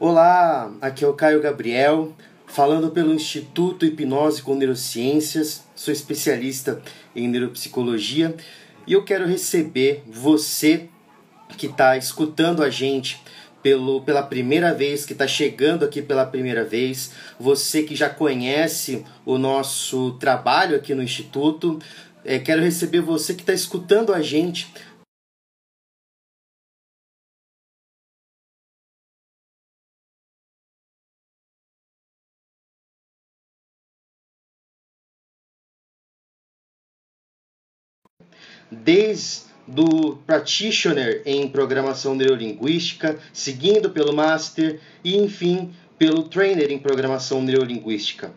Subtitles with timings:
[0.00, 2.12] Olá, aqui é o Caio Gabriel,
[2.46, 6.80] falando pelo Instituto Hipnose com Neurociências, sou especialista
[7.16, 8.32] em neuropsicologia
[8.86, 10.88] e eu quero receber você
[11.56, 13.20] que está escutando a gente
[13.60, 19.04] pelo, pela primeira vez, que está chegando aqui pela primeira vez, você que já conhece
[19.26, 21.80] o nosso trabalho aqui no Instituto,
[22.24, 24.72] é, quero receber você que está escutando a gente
[38.70, 47.42] desde do practitioner em programação neurolinguística, seguindo pelo master e enfim pelo trainer em programação
[47.42, 48.32] neurolinguística.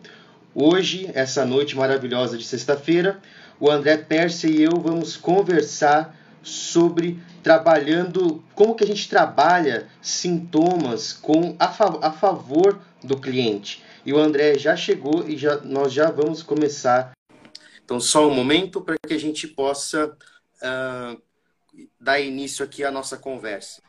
[0.54, 3.18] Hoje, essa noite maravilhosa de sexta-feira,
[3.58, 11.12] o André Percy e eu vamos conversar sobre trabalhando como que a gente trabalha sintomas
[11.12, 11.66] com a,
[12.06, 13.82] a favor do cliente.
[14.04, 17.12] E o André já chegou e já, nós já vamos começar.
[17.92, 20.16] Então, só um momento para que a gente possa
[20.62, 21.22] uh,
[22.00, 23.82] dar início aqui à nossa conversa.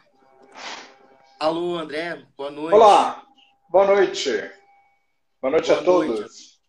[1.40, 2.74] Alô, André, boa noite.
[2.74, 3.26] Olá,
[3.70, 4.30] boa noite.
[5.42, 6.20] Boa noite boa a todos.
[6.20, 6.60] Noite.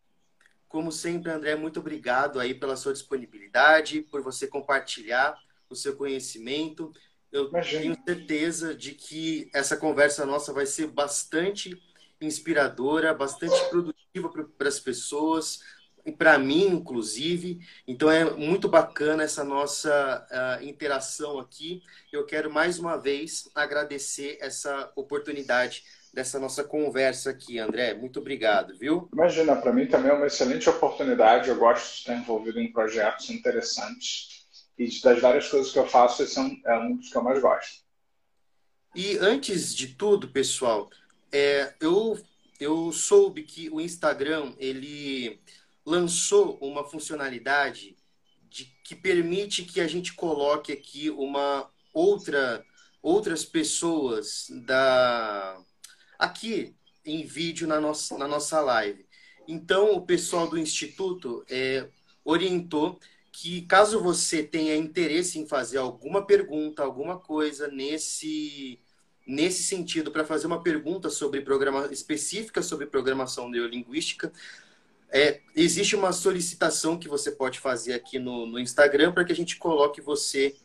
[0.69, 5.37] Como sempre, André, muito obrigado aí pela sua disponibilidade, por você compartilhar
[5.69, 6.93] o seu conhecimento.
[7.33, 7.83] Eu Imagina.
[7.83, 11.77] tenho certeza de que essa conversa nossa vai ser bastante
[12.21, 15.59] inspiradora, bastante produtiva para as pessoas,
[16.13, 17.61] para mim, inclusive.
[17.87, 21.83] Então é muito bacana essa nossa uh, interação aqui.
[22.13, 25.83] Eu quero mais uma vez agradecer essa oportunidade
[26.13, 27.95] dessa nossa conversa aqui, André.
[27.95, 29.09] Muito obrigado, viu?
[29.13, 31.49] Imagina, para mim também é uma excelente oportunidade.
[31.49, 34.45] Eu gosto de estar envolvido em projetos interessantes
[34.79, 37.23] e das várias coisas que eu faço, esse é um, é um dos que eu
[37.23, 37.85] mais gosto.
[38.95, 40.89] E antes de tudo, pessoal,
[41.33, 42.17] é, eu
[42.61, 45.41] eu soube que o Instagram ele
[45.85, 47.97] lançou uma funcionalidade
[48.49, 52.65] de, que permite que a gente coloque aqui uma outra
[53.03, 55.61] outras pessoas da
[56.19, 56.75] aqui
[57.05, 59.05] em vídeo na nossa, na nossa live.
[59.47, 61.87] Então, o pessoal do Instituto é,
[62.25, 62.99] orientou
[63.31, 68.81] que caso você tenha interesse em fazer alguma pergunta, alguma coisa nesse
[69.27, 74.31] nesse sentido para fazer uma pergunta sobre programa específica sobre programação neurolinguística,
[75.15, 79.37] é, existe uma solicitação que você pode fazer aqui no, no Instagram para que a
[79.37, 80.57] gente coloque você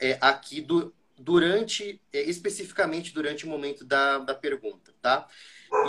[0.00, 5.28] é, aqui do, durante, é, especificamente durante o momento da, da pergunta, tá?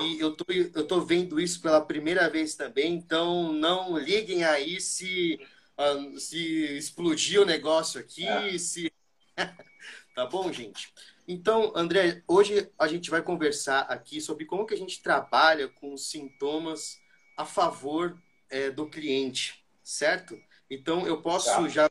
[0.02, 4.82] E eu tô, eu tô vendo isso pela primeira vez também, então não liguem aí
[4.82, 5.40] se,
[5.78, 8.58] uh, se explodiu o negócio aqui, é.
[8.58, 8.92] se.
[10.14, 10.92] tá bom, gente?
[11.26, 15.96] Então, André, hoje a gente vai conversar aqui sobre como que a gente trabalha com
[15.96, 17.00] sintomas
[17.40, 20.38] a favor é, do cliente, certo?
[20.70, 21.68] Então eu posso tá.
[21.70, 21.90] já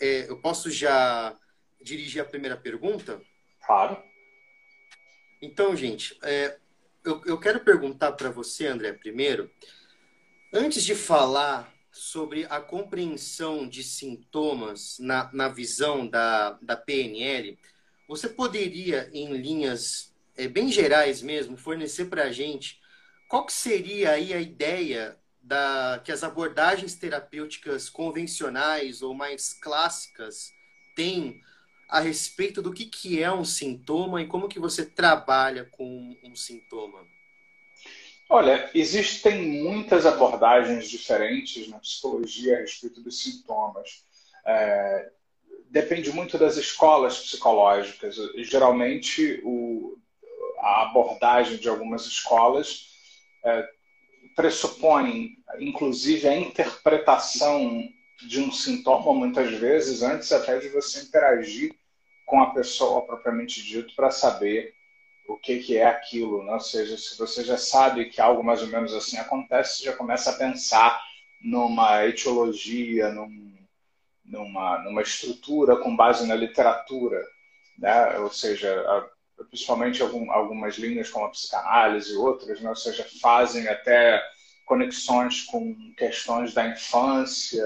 [0.00, 1.36] é, eu posso já
[1.82, 3.20] dirigir a primeira pergunta?
[3.66, 4.02] Claro.
[5.42, 6.58] Então, gente, é,
[7.04, 9.50] eu, eu quero perguntar para você, André, primeiro,
[10.50, 17.58] antes de falar sobre a compreensão de sintomas na, na visão da, da PNL,
[18.08, 22.80] você poderia, em linhas é, bem gerais mesmo, fornecer para a gente
[23.28, 30.52] qual que seria aí a ideia da, que as abordagens terapêuticas convencionais ou mais clássicas
[30.94, 31.40] têm
[31.88, 36.34] a respeito do que, que é um sintoma e como que você trabalha com um
[36.34, 37.06] sintoma?
[38.28, 44.04] Olha, existem muitas abordagens diferentes na psicologia a respeito dos sintomas.
[44.44, 45.12] É,
[45.70, 48.16] depende muito das escolas psicológicas.
[48.38, 49.96] Geralmente, o,
[50.58, 52.95] a abordagem de algumas escolas
[53.46, 53.68] é,
[54.34, 57.88] pressupõem, inclusive, a interpretação
[58.26, 61.74] de um sintoma, muitas vezes, antes até de você interagir
[62.24, 64.74] com a pessoa propriamente dito, para saber
[65.28, 66.42] o que, que é aquilo.
[66.44, 66.52] Né?
[66.52, 69.92] Ou seja, se você já sabe que algo mais ou menos assim acontece, você já
[69.92, 71.00] começa a pensar
[71.40, 73.56] numa etiologia, num,
[74.24, 77.24] numa, numa estrutura com base na literatura.
[77.78, 78.18] Né?
[78.18, 82.68] Ou seja, a, principalmente algum, algumas linhas como a psicanálise e outras, né?
[82.68, 84.22] ou seja, fazem até
[84.64, 87.64] conexões com questões da infância,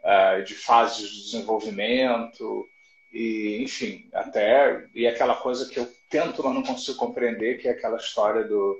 [0.00, 2.68] uh, de fases de desenvolvimento,
[3.12, 7.70] e enfim, até e aquela coisa que eu tento, mas não consigo compreender, que é
[7.70, 8.78] aquela história do,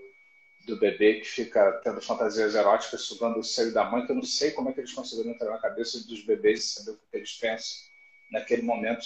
[0.67, 4.23] do bebê que fica tendo fantasias eróticas sugando o seio da mãe, que eu não
[4.23, 7.17] sei como é que eles conseguiram entrar na cabeça dos bebês e saber o que
[7.17, 7.89] eles pensam
[8.31, 9.03] naquele momento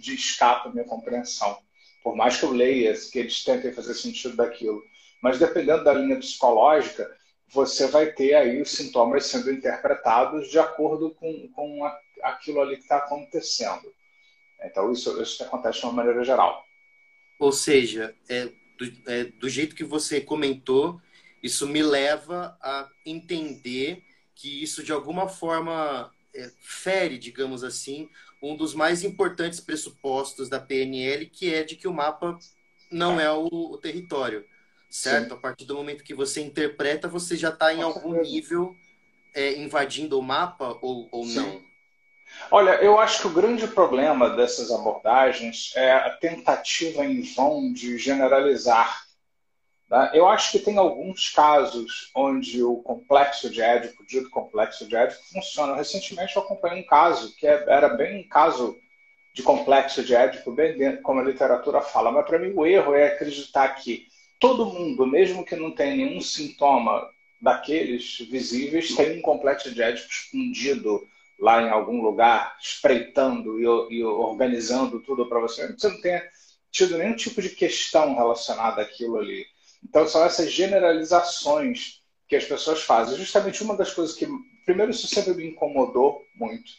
[0.00, 1.58] de escape a minha compreensão.
[2.02, 4.84] Por mais que eu leia, que eles tentem fazer sentido daquilo.
[5.20, 7.10] Mas dependendo da linha psicológica,
[7.48, 11.80] você vai ter aí os sintomas sendo interpretados de acordo com, com
[12.22, 13.92] aquilo ali que está acontecendo.
[14.64, 16.64] Então, isso, isso acontece de uma maneira geral.
[17.38, 18.46] Ou seja, é,
[18.78, 21.00] do, é, do jeito que você comentou,
[21.42, 24.02] isso me leva a entender
[24.34, 26.12] que isso, de alguma forma,
[26.60, 28.08] fere, digamos assim,
[28.40, 32.38] um dos mais importantes pressupostos da PNL, que é de que o mapa
[32.90, 34.44] não é o, o território,
[34.90, 35.28] certo?
[35.28, 35.34] Sim.
[35.34, 38.76] A partir do momento que você interpreta, você já está em algum nível
[39.34, 41.62] é, invadindo o mapa ou, ou não?
[42.50, 47.98] Olha, eu acho que o grande problema dessas abordagens é a tentativa em vão de
[47.98, 49.01] generalizar.
[49.92, 50.10] Tá?
[50.14, 55.20] Eu acho que tem alguns casos onde o complexo de Édipo, dito complexo de Édipo,
[55.30, 55.76] funciona.
[55.76, 58.74] Recentemente eu acompanhei um caso que é, era bem um caso
[59.34, 62.94] de complexo de Édipo, bem dentro, como a literatura fala, mas para mim o erro
[62.94, 64.06] é acreditar que
[64.40, 67.06] todo mundo, mesmo que não tenha nenhum sintoma
[67.38, 71.06] daqueles visíveis, tem um complexo de Édipo escondido
[71.38, 76.26] lá em algum lugar, espreitando e, e organizando tudo para você, você não tenha
[76.70, 79.51] tido nenhum tipo de questão relacionada àquilo ali.
[79.84, 83.16] Então, são essas generalizações que as pessoas fazem.
[83.16, 84.26] Justamente uma das coisas que,
[84.64, 86.70] primeiro, isso sempre me incomodou muito.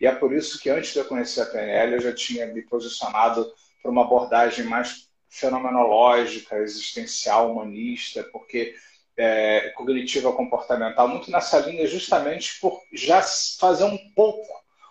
[0.00, 2.62] E é por isso que, antes de eu conhecer a PNL, eu já tinha me
[2.62, 8.74] posicionado para uma abordagem mais fenomenológica, existencial, humanista, porque
[9.16, 13.22] é, cognitiva comportamental, muito nessa linha, justamente por já
[13.58, 14.48] fazer um pouco,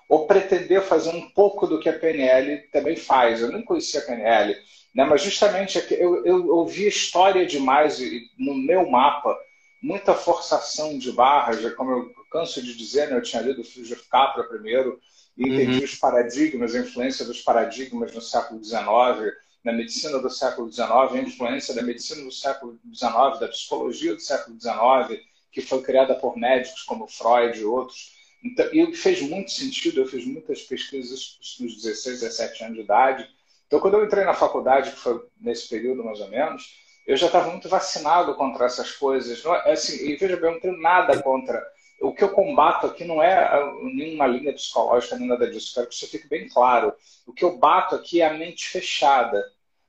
[0.10, 3.42] ou pretender fazer um pouco do que a PNL também faz.
[3.42, 4.56] Eu nem conhecia a PNL,
[4.94, 8.00] né, mas justamente é eu, eu ouvi história demais
[8.38, 9.38] no meu mapa,
[9.82, 13.66] muita forçação de barras, é como eu canso de dizer, né, eu tinha lido o
[13.66, 15.00] Friedrich Capra primeiro,
[15.38, 15.84] e entendi uhum.
[15.84, 19.34] os paradigmas, a influência dos paradigmas no século XIX,
[19.64, 24.22] na medicina do século XIX, a influência da medicina do século XIX, da psicologia do
[24.22, 25.22] século XIX,
[25.52, 28.12] que foi criada por médicos como Freud e outros.
[28.44, 33.30] Então, e fez muito sentido, eu fiz muitas pesquisas nos 16, 17 anos de idade.
[33.72, 36.76] Então, quando eu entrei na faculdade, que foi nesse período mais ou menos,
[37.08, 39.42] eu já estava muito vacinado contra essas coisas.
[39.46, 41.66] Não, é, assim, e veja bem, eu não tenho nada contra.
[42.02, 43.50] O que eu combato aqui não é
[43.94, 45.74] nenhuma linha psicológica, nem nada disso.
[45.74, 46.94] Quero que isso fique bem claro.
[47.26, 49.42] O que eu bato aqui é a mente fechada.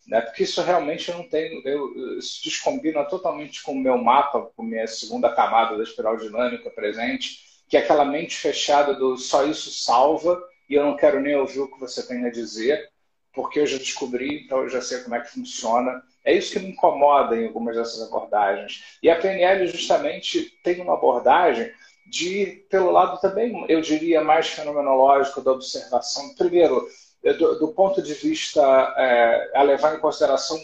[0.06, 0.20] Né?
[0.20, 1.60] Porque isso realmente eu não tenho.
[1.66, 6.16] Eu, isso descombina totalmente com o meu mapa, com a minha segunda camada da espiral
[6.16, 11.20] dinâmica presente, que é aquela mente fechada do só isso salva e eu não quero
[11.20, 12.91] nem ouvir o que você tem a dizer,
[13.34, 16.02] porque eu já descobri, então eu já sei como é que funciona.
[16.24, 18.98] É isso que me incomoda em algumas dessas abordagens.
[19.02, 21.72] E a PNL justamente tem uma abordagem
[22.06, 26.34] de, pelo lado também, eu diria, mais fenomenológico da observação.
[26.34, 26.86] Primeiro,
[27.22, 28.60] do, do ponto de vista
[28.96, 30.58] é, a levar em consideração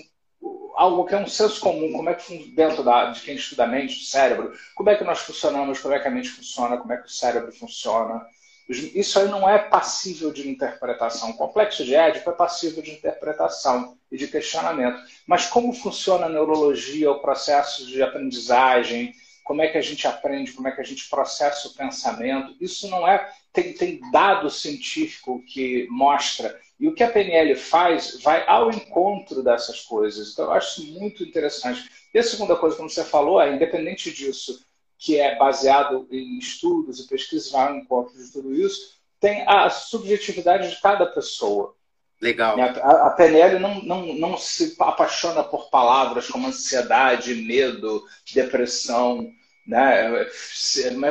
[0.74, 3.66] algo que é um senso comum, como é que dentro da, de quem estuda a
[3.66, 6.92] mente, o cérebro, como é que nós funcionamos, como é que a mente funciona, como
[6.92, 8.24] é que o cérebro funciona.
[8.68, 11.30] Isso aí não é passível de interpretação.
[11.30, 15.00] O complexo de Édipo é passível de interpretação e de questionamento.
[15.26, 20.52] Mas como funciona a neurologia, o processo de aprendizagem, como é que a gente aprende,
[20.52, 23.32] como é que a gente processa o pensamento, isso não é.
[23.50, 26.54] Tem, tem dado científico que mostra.
[26.78, 30.32] E o que a PNL faz vai ao encontro dessas coisas.
[30.32, 31.88] Então, eu acho muito interessante.
[32.12, 34.62] E a segunda coisa, como você falou, é independente disso,
[34.98, 39.70] que é baseado em estudos e pesquisas, vai ao encontro de tudo isso, tem a
[39.70, 41.74] subjetividade de cada pessoa.
[42.20, 42.56] Legal.
[42.56, 49.30] Né, a, a PNL não, não, não se apaixona por palavras como ansiedade, medo, depressão.
[49.64, 50.10] Né?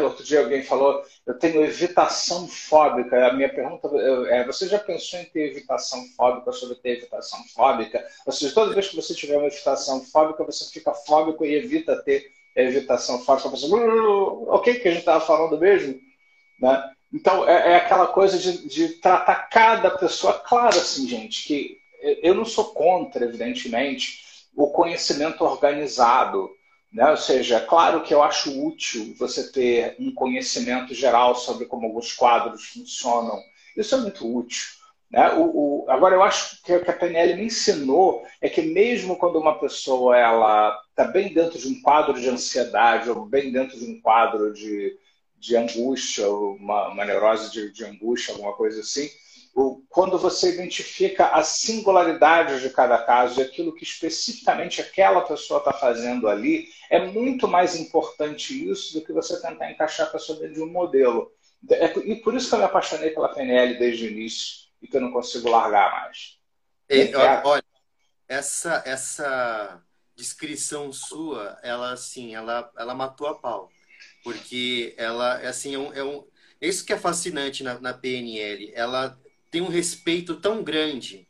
[0.03, 3.27] Outro dia alguém falou, eu tenho evitação fóbica.
[3.27, 3.87] A minha pergunta
[4.29, 8.05] é, você já pensou em ter evitação fóbica sobre ter evitação fóbica?
[8.25, 12.03] Ou seja, toda vez que você tiver uma evitação fóbica, você fica fóbico e evita
[12.03, 13.23] ter evitação.
[13.23, 13.67] Você,
[14.47, 15.99] ok, que a gente estava falando mesmo?
[16.59, 16.91] Né?
[17.13, 20.33] Então, é, é aquela coisa de, de, tratar cada pessoa.
[20.33, 21.77] Claro, assim, gente, que
[22.21, 24.19] eu não sou contra, evidentemente,
[24.55, 26.49] o conhecimento organizado.
[26.91, 27.09] Né?
[27.09, 31.85] Ou seja, é claro que eu acho útil você ter um conhecimento geral sobre como
[31.87, 33.39] alguns quadros funcionam.
[33.75, 34.76] Isso é muito útil.
[35.09, 35.33] Né?
[35.33, 39.15] O, o, agora, eu acho que o que a PNL me ensinou é que mesmo
[39.15, 43.77] quando uma pessoa ela está bem dentro de um quadro de ansiedade ou bem dentro
[43.79, 44.97] de um quadro de,
[45.37, 49.09] de angústia, uma, uma neurose de, de, angústia, alguma coisa assim,
[49.55, 55.59] o, quando você identifica a singularidade de cada caso e aquilo que especificamente aquela pessoa
[55.59, 60.37] está fazendo ali, é muito mais importante isso do que você tentar encaixar a pessoa
[60.37, 61.31] dentro de um modelo.
[61.71, 64.97] É, e por isso que eu me apaixonei pela PNL desde o início e que
[64.97, 66.37] eu não consigo largar mais.
[66.89, 67.63] É, olha,
[68.27, 69.83] essa essa
[70.15, 73.69] descrição sua, ela assim, ela ela matou a pau,
[74.23, 76.27] porque ela assim é um, é um
[76.59, 78.71] é isso que é fascinante na, na PNL.
[78.73, 79.19] Ela
[79.51, 81.27] tem um respeito tão grande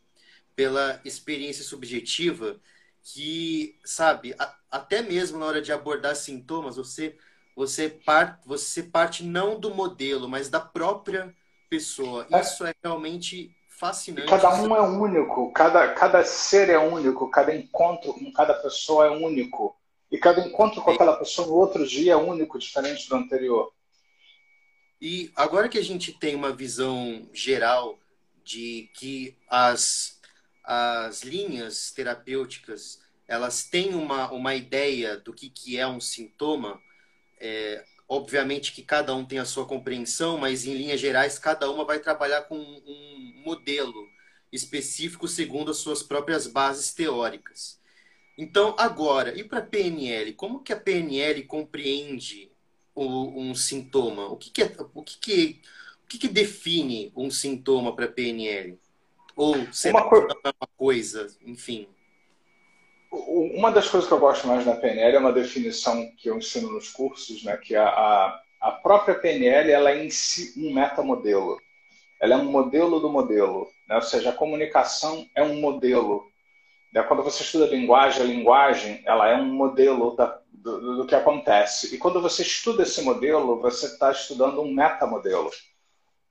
[0.56, 2.60] pela experiência subjetiva
[3.02, 7.16] que, sabe, a, até mesmo na hora de abordar sintomas, você
[7.54, 11.34] você parte, você parte não do modelo, mas da própria
[11.68, 12.26] pessoa.
[12.30, 12.40] É.
[12.40, 14.28] Isso é realmente fascinante.
[14.28, 19.10] Cada um é único, cada, cada ser é único, cada encontro com cada pessoa é
[19.10, 19.76] único.
[20.10, 23.72] E cada encontro com aquela pessoa no outro dia é único, diferente do anterior.
[25.00, 27.98] E agora que a gente tem uma visão geral
[28.42, 30.18] de que as,
[30.64, 36.80] as linhas terapêuticas elas têm uma, uma ideia do que, que é um sintoma,
[37.38, 41.84] é, obviamente que cada um tem a sua compreensão, mas em linhas gerais cada uma
[41.84, 44.08] vai trabalhar com um modelo
[44.50, 47.78] específico segundo as suas próprias bases teóricas.
[48.36, 50.32] Então, agora, e para a PNL?
[50.32, 52.50] Como que a PNL compreende
[52.94, 54.26] um sintoma?
[54.28, 55.60] O que, que é, o que, que,
[56.04, 58.78] o que, que define um sintoma para PNL?
[59.36, 60.16] Ou será uma, co...
[60.16, 61.88] É uma coisa, enfim?
[63.10, 66.70] Uma das coisas que eu gosto mais da PNL é uma definição que eu ensino
[66.70, 67.88] nos cursos, né, que a,
[68.60, 71.58] a, própria PNL ela é em si um metamodelo.
[72.20, 73.68] Ela é um modelo do modelo.
[73.88, 73.94] Né?
[73.96, 76.26] Ou seja, a comunicação é um modelo.
[76.92, 77.02] Né?
[77.02, 81.94] Quando você estuda linguagem, a linguagem ela é um modelo da, do, do, que acontece.
[81.94, 85.50] E quando você estuda esse modelo, você está estudando um metamodelo.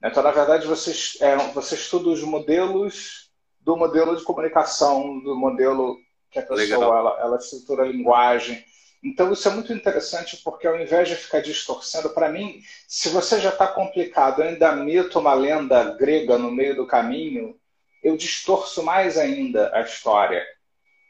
[0.04, 0.92] Então, na verdade, você,
[1.24, 3.32] é, você estuda os modelos
[3.62, 5.98] do modelo de comunicação, do modelo
[6.32, 8.64] que a pessoa ela, ela estrutura a linguagem.
[9.04, 13.40] Então, isso é muito interessante porque, ao invés de ficar distorcendo, para mim, se você
[13.40, 17.56] já está complicado, eu ainda meto uma lenda grega no meio do caminho,
[18.04, 20.44] eu distorço mais ainda a história.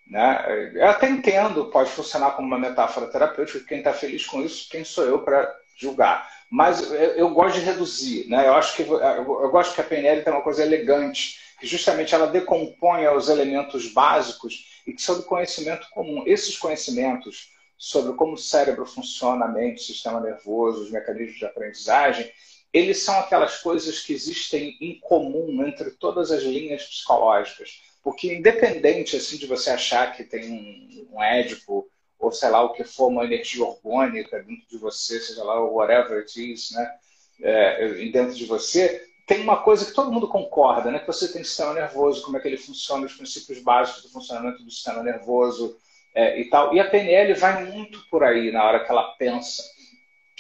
[0.10, 0.72] Né?
[0.74, 4.84] Eu até entendo, pode funcionar como uma metáfora terapêutica, quem está feliz com isso, quem
[4.84, 6.30] sou eu para julgar.
[6.50, 8.28] Mas eu, eu, gosto de reduzir.
[8.28, 8.48] Né?
[8.48, 12.14] Eu, acho que, eu, eu gosto que a PNL tem uma coisa elegante, que justamente
[12.14, 16.24] ela decompõe os elementos básicos e que são do conhecimento comum.
[16.26, 21.46] Esses conhecimentos sobre como o cérebro funciona, a mente, o sistema nervoso, os mecanismos de
[21.46, 22.32] aprendizagem,
[22.74, 27.82] eles são aquelas coisas que existem em comum entre todas as linhas psicológicas.
[28.04, 32.74] Porque independente assim de você achar que tem um, um édipo ou sei lá o
[32.74, 36.96] que for uma energia orgânica dentro de você, seja lá whatever it is, né,
[37.42, 41.44] é, dentro de você, tem uma coisa que todo mundo concorda, né, que você tem
[41.44, 45.78] sistema nervoso, como é que ele funciona, os princípios básicos do funcionamento do sistema nervoso
[46.16, 46.74] é, e tal.
[46.74, 49.64] E a PNL vai muito por aí na hora que ela pensa.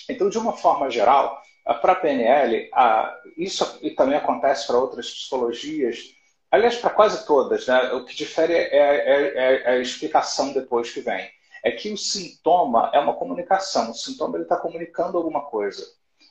[0.10, 1.41] Então, de uma forma geral,
[1.82, 6.15] para a PNL, a, isso e também acontece para outras psicologias,
[6.50, 7.91] aliás, para quase todas, né?
[7.91, 11.29] o que difere é, é, é, a explicação depois que vem.
[11.62, 13.91] É que o sintoma é uma comunicação.
[13.91, 15.86] O sintoma está comunicando alguma coisa.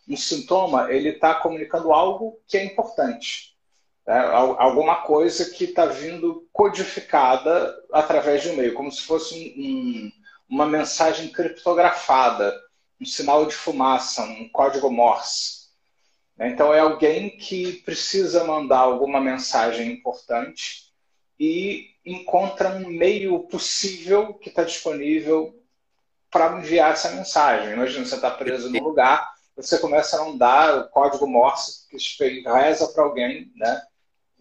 [0.08, 3.56] Um sintoma ele está comunicando algo que é importante.
[4.06, 4.18] Né?
[4.18, 10.10] Alguma coisa que está vindo codificada através de um meio, como se fosse um,
[10.48, 12.54] uma mensagem criptografada,
[13.00, 15.66] um sinal de fumaça, um código Morse.
[16.36, 16.50] Né?
[16.50, 20.86] Então, é alguém que precisa mandar alguma mensagem importante
[21.38, 25.54] e encontra um meio possível que está disponível
[26.30, 27.72] para enviar essa mensagem.
[27.72, 31.96] Imagina, você está preso no lugar, você começa a não dar o código Morse, que
[32.42, 33.82] reza para alguém né,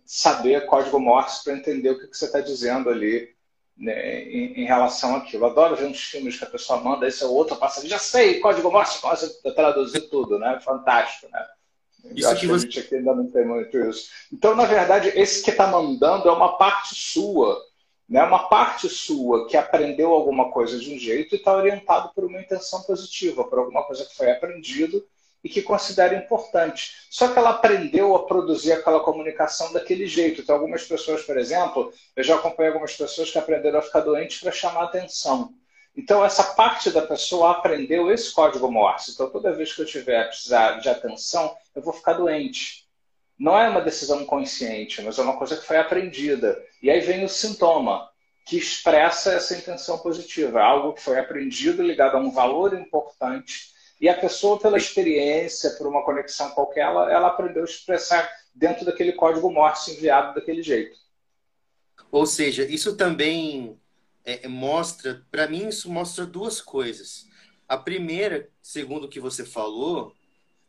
[0.05, 3.29] saber código Morse para entender o que, que você está dizendo ali
[3.77, 5.45] né, em, em, relação àquilo.
[5.45, 8.71] Adoro ver uns filmes que a pessoa manda, esse é outro, passa, já sei, código
[8.71, 10.59] Morse, a traduzir tudo, né?
[10.61, 11.45] Fantástico, né?
[12.13, 12.67] Isso acho que, você...
[12.67, 14.09] a gente aqui ainda não tem muito isso.
[14.31, 17.59] Então, na verdade, esse que está mandando é uma parte sua,
[18.07, 18.23] né?
[18.23, 22.39] uma parte sua que aprendeu alguma coisa de um jeito e está orientado por uma
[22.39, 25.05] intenção positiva, por alguma coisa que foi aprendido
[25.43, 27.05] e que considera importante.
[27.09, 30.41] Só que ela aprendeu a produzir aquela comunicação daquele jeito.
[30.41, 34.39] Então, algumas pessoas, por exemplo, eu já acompanhei algumas pessoas que aprenderam a ficar doentes
[34.39, 35.53] para chamar atenção.
[35.95, 39.11] Então, essa parte da pessoa aprendeu esse código Morse.
[39.11, 42.84] Então, toda vez que eu tiver precisar de atenção, eu vou ficar doente.
[43.37, 46.57] Não é uma decisão consciente, mas é uma coisa que foi aprendida.
[46.81, 48.09] E aí vem o sintoma,
[48.45, 50.61] que expressa essa intenção positiva.
[50.61, 53.73] Algo que foi aprendido ligado a um valor importante.
[53.99, 58.85] E a pessoa, pela experiência, por uma conexão qualquer, ela, ela aprendeu a expressar dentro
[58.85, 60.97] daquele código Morse enviado daquele jeito.
[62.11, 63.77] Ou seja, isso também
[64.23, 67.27] é, mostra, para mim, isso mostra duas coisas.
[67.67, 70.13] A primeira, segundo o que você falou,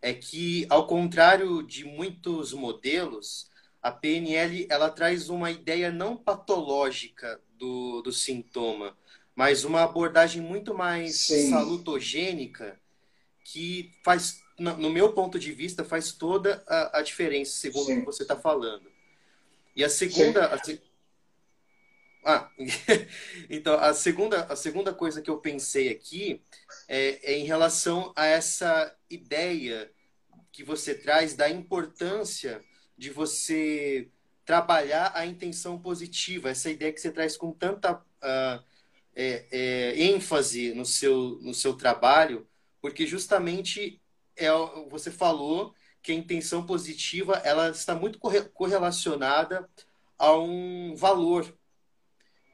[0.07, 3.51] é que, ao contrário de muitos modelos,
[3.83, 8.97] a PNL ela traz uma ideia não patológica do, do sintoma,
[9.35, 11.51] mas uma abordagem muito mais Sim.
[11.51, 12.79] salutogênica
[13.43, 17.97] que faz, no meu ponto de vista, faz toda a, a diferença, segundo Sim.
[17.97, 18.89] o que você está falando.
[19.75, 20.47] E a segunda.
[20.47, 20.81] A se...
[22.25, 22.49] Ah,
[23.51, 26.41] então, a segunda, a segunda coisa que eu pensei aqui
[26.87, 29.93] é, é em relação a essa ideia
[30.57, 32.65] que você traz da importância
[32.97, 34.09] de você
[34.43, 38.65] trabalhar a intenção positiva, essa ideia que você traz com tanta uh,
[39.15, 42.49] é, é, ênfase no seu, no seu trabalho,
[42.81, 44.01] porque justamente
[44.35, 44.49] é,
[44.89, 48.19] você falou que a intenção positiva ela está muito
[48.55, 49.69] correlacionada
[50.19, 51.55] a um valor.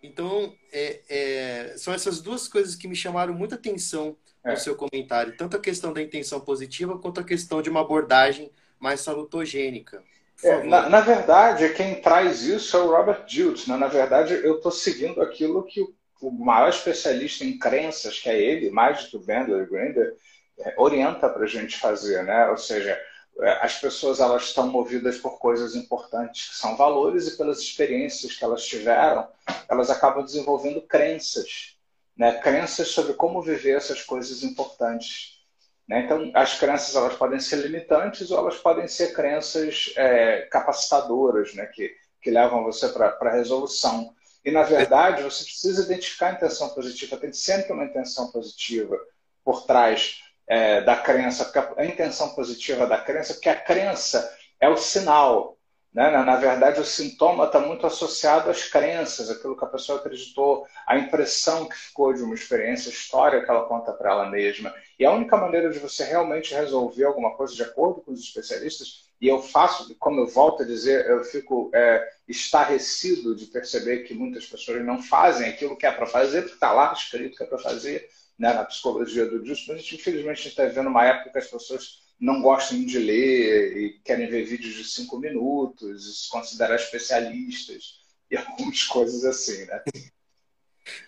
[0.03, 4.57] Então, é, é, são essas duas coisas que me chamaram muita atenção no é.
[4.57, 9.01] seu comentário, tanto a questão da intenção positiva quanto a questão de uma abordagem mais
[9.01, 10.03] salutogênica.
[10.43, 13.69] É, na, na, verdade, quem traz isso é o Robert Dilts.
[13.69, 13.77] Né?
[13.77, 18.41] Na verdade, eu estou seguindo aquilo que o, o, maior especialista em crenças, que é
[18.41, 20.17] ele, mais do que o Bandler Grinder,
[20.59, 22.25] é, orienta para a gente fazer.
[22.25, 22.49] Né?
[22.51, 23.01] Ou seja,
[23.41, 28.35] é, as pessoas elas estão movidas por coisas importantes, que são valores, e pelas experiências
[28.35, 29.29] que elas tiveram,
[29.69, 31.72] elas acabam desenvolvendo crenças.
[32.17, 32.39] Né?
[32.41, 35.41] Crenças sobre como viver essas coisas importantes.
[35.89, 36.05] Né?
[36.05, 41.67] Então, as crenças elas podem ser limitantes ou elas podem ser crenças é, capacitadoras, né?
[41.67, 41.91] que,
[42.21, 44.15] que levam você para a resolução.
[44.45, 48.99] E, na verdade, você precisa identificar a intenção positiva, tem sempre uma intenção positiva
[49.45, 54.69] por trás é, da crença, porque a intenção positiva da crença, porque a crença é
[54.69, 55.52] o sinal.
[55.93, 56.11] Né?
[56.11, 60.67] Na, na verdade, o sintoma está muito associado às crenças, aquilo que a pessoa acreditou,
[60.87, 64.75] a impressão que ficou de uma experiência, a história que ela conta para ela mesma.
[64.99, 69.11] E a única maneira de você realmente resolver alguma coisa, de acordo com os especialistas,
[69.21, 74.15] e eu faço, como eu volto a dizer, eu fico é, estarrecido de perceber que
[74.15, 77.47] muitas pessoas não fazem aquilo que é para fazer, porque está lá escrito que é
[77.47, 78.09] para fazer
[78.39, 82.41] né, na psicologia do disco, mas infelizmente está vivendo uma época que as pessoas não
[82.41, 88.37] gostam de ler e querem ver vídeos de cinco minutos, e se considerar especialistas e
[88.39, 89.83] algumas coisas assim, né?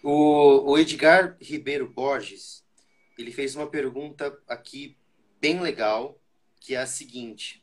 [0.02, 2.64] O, o Edgar Ribeiro Borges,
[3.18, 4.96] ele fez uma pergunta aqui
[5.40, 6.20] bem legal,
[6.60, 7.62] que é a seguinte: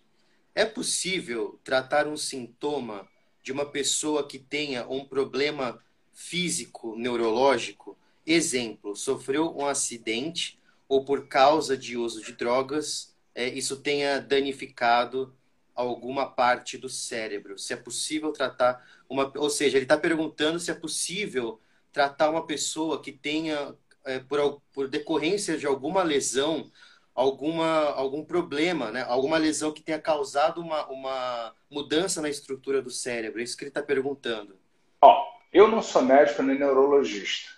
[0.54, 3.08] é possível tratar um sintoma
[3.44, 7.98] de uma pessoa que tenha um problema físico neurológico?
[8.26, 15.36] Exemplo, sofreu um acidente ou por causa de uso de drogas é, isso tenha danificado
[15.74, 17.58] alguma parte do cérebro.
[17.58, 19.32] Se é possível tratar uma.
[19.36, 21.60] Ou seja, ele está perguntando se é possível
[21.92, 26.72] tratar uma pessoa que tenha, é, por, por decorrência de alguma lesão,
[27.14, 29.04] alguma, algum problema, né?
[29.08, 33.40] alguma lesão que tenha causado uma, uma mudança na estrutura do cérebro.
[33.40, 34.58] É isso que ele está perguntando.
[35.02, 37.50] Ó, eu não sou médico nem neurologista,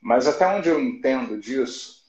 [0.00, 2.01] mas até onde eu entendo disso,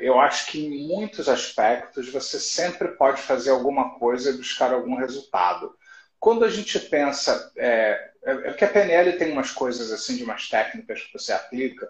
[0.00, 4.96] eu acho que em muitos aspectos você sempre pode fazer alguma coisa e buscar algum
[4.96, 5.74] resultado.
[6.18, 10.24] Quando a gente pensa, é, é, é que a PNL tem umas coisas assim, de
[10.24, 11.88] umas técnicas que você aplica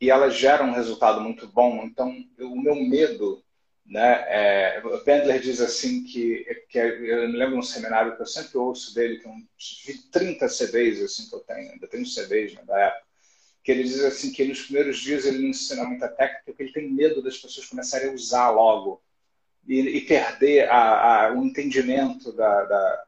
[0.00, 1.82] e elas geram um resultado muito bom.
[1.84, 3.42] Então, o meu medo,
[3.84, 4.24] né?
[4.28, 8.56] É, Bendler diz assim que, que eu me lembro de um seminário que eu sempre
[8.58, 12.62] ouço dele, que é uns 30 CDs assim que eu tenho, ainda tenho CDs né,
[12.64, 13.13] da época
[13.64, 16.72] que ele diz assim que nos primeiros dias ele não ensina muita técnica porque ele
[16.72, 19.02] tem medo das pessoas começarem a usar logo
[19.66, 23.04] e, e perder a, a, o entendimento da, da,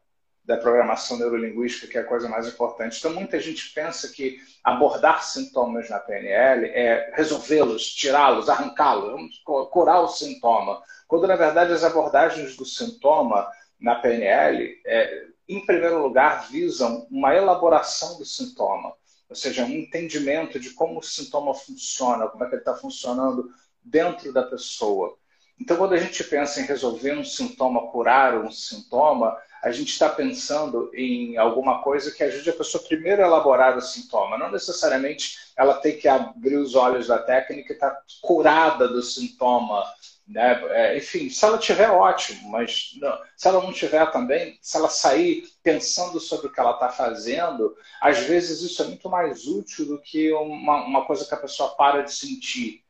[0.47, 2.99] da, programação neurolinguística, que é a coisa mais importante.
[2.99, 10.09] Então, muita gente pensa que abordar sintomas na PNL é resolvê-los, tirá-los, arrancá-los, curar o
[10.09, 13.47] sintoma, quando, na verdade, as abordagens do sintoma
[13.79, 18.95] na PNL, é, em primeiro lugar, visam uma elaboração do sintoma
[19.29, 23.51] ou seja, um entendimento de como o sintoma funciona, como é que ele está funcionando
[23.83, 25.17] dentro da pessoa.
[25.59, 30.09] Então, quando a gente pensa em resolver um sintoma, curar um sintoma, a gente está
[30.09, 34.37] pensando em alguma coisa que ajude a pessoa primeiro a elaborar o sintoma.
[34.37, 39.03] Não necessariamente ela tem que abrir os olhos da técnica e estar tá curada do
[39.03, 39.83] sintoma
[40.27, 40.61] né?
[40.71, 44.89] É, enfim, se ela tiver, ótimo, mas não, se ela não tiver também, se ela
[44.89, 49.87] sair pensando sobre o que ela está fazendo, às vezes isso é muito mais útil
[49.87, 52.83] do que uma, uma coisa que a pessoa para de sentir.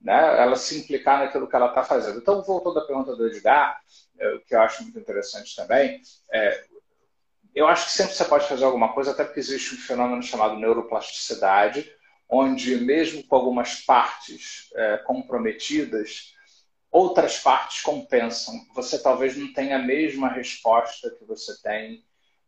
[0.00, 0.40] Né?
[0.40, 2.18] Ela se implicar naquilo que ela está fazendo.
[2.18, 3.80] Então, voltando à pergunta do Edgar,
[4.18, 6.00] é, que eu acho muito interessante também,
[6.32, 6.64] é,
[7.52, 10.56] eu acho que sempre você pode fazer alguma coisa, até porque existe um fenômeno chamado
[10.56, 11.90] neuroplasticidade,
[12.28, 16.35] onde mesmo com algumas partes é, comprometidas,
[16.90, 18.54] outras partes compensam.
[18.74, 22.04] Você talvez não tenha a mesma resposta que você tem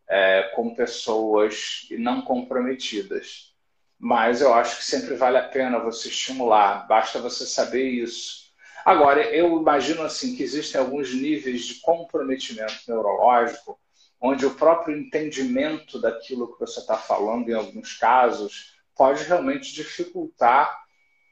[0.09, 3.55] é, com pessoas não comprometidas.
[3.99, 8.49] Mas eu acho que sempre vale a pena você estimular, basta você saber isso.
[8.85, 13.79] Agora, eu imagino assim que existem alguns níveis de comprometimento neurológico,
[14.21, 20.77] onde o próprio entendimento daquilo que você está falando, em alguns casos, pode realmente dificultar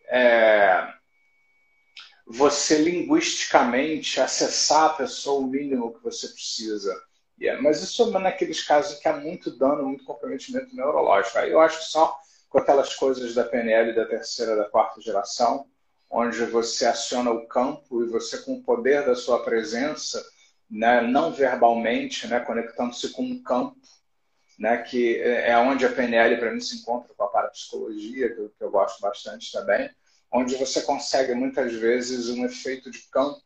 [0.08, 0.86] é,
[2.26, 7.00] você linguisticamente acessar a pessoa o mínimo que você precisa.
[7.40, 11.38] Yeah, mas isso é naqueles casos que há muito dano, muito comprometimento neurológico.
[11.38, 15.66] Aí eu acho que só com aquelas coisas da PNL da terceira, da quarta geração,
[16.10, 20.24] onde você aciona o campo e você, com o poder da sua presença,
[20.70, 23.76] né, não verbalmente, né, conectando-se com um campo,
[24.58, 28.48] né, que é onde a PNL para mim se encontra com a parapsicologia, que eu,
[28.48, 29.90] que eu gosto bastante também,
[30.36, 33.42] onde você consegue muitas vezes um efeito de campo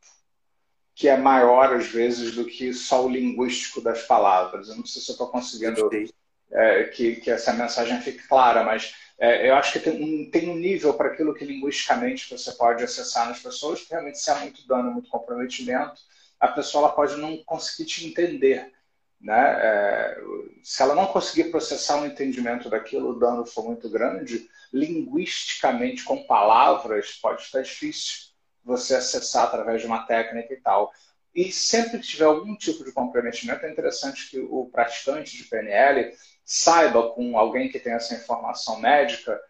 [0.94, 4.68] que é maior às vezes do que só o linguístico das palavras.
[4.68, 5.88] Eu não sei se eu estou conseguindo
[6.52, 10.50] é, que, que, essa mensagem fique clara, mas é, eu acho que tem um, tem
[10.50, 14.36] um nível para aquilo que linguisticamente você pode acessar nas pessoas, que realmente se há
[14.40, 16.02] muito dano, muito comprometimento,
[16.38, 18.70] a pessoa ela pode não conseguir te entender.
[19.20, 19.56] Né?
[19.60, 20.18] É,
[20.62, 26.24] se ela não conseguir processar um entendimento daquilo, o dano for muito grande, linguisticamente, com
[26.24, 28.30] palavras, pode estar difícil
[28.64, 30.92] você acessar através de uma técnica e tal.
[31.34, 36.12] E sempre que tiver algum tipo de comprometimento, é interessante que o praticante de PNL
[36.44, 39.40] saiba com alguém que tem essa informação médica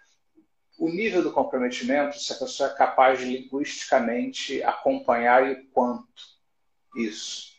[0.81, 6.09] o nível do comprometimento, se a pessoa é capaz de linguisticamente acompanhar e quanto
[6.97, 7.53] isso.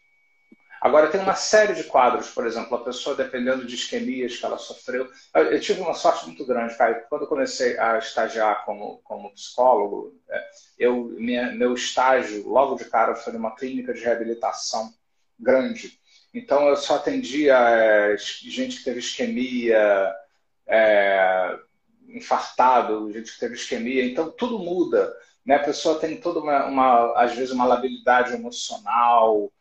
[0.82, 4.58] Agora, tem uma série de quadros, por exemplo, a pessoa, dependendo de isquemias que ela
[4.58, 5.08] sofreu.
[5.32, 7.04] Eu tive uma sorte muito grande, Caio.
[7.08, 12.86] Quando eu comecei a estagiar como, como psicólogo, é, eu, minha, meu estágio, logo de
[12.86, 14.91] cara, foi numa clínica de reabilitação
[15.39, 16.00] grande.
[16.34, 20.12] Então, eu só atendia é, gente que teve isquemia,
[20.65, 21.60] é,
[22.08, 24.04] infartado, gente que teve isquemia.
[24.04, 25.15] Então, tudo muda.
[25.46, 25.58] Né?
[25.58, 29.52] A pessoa tem toda uma, uma às vezes, uma labilidade emocional,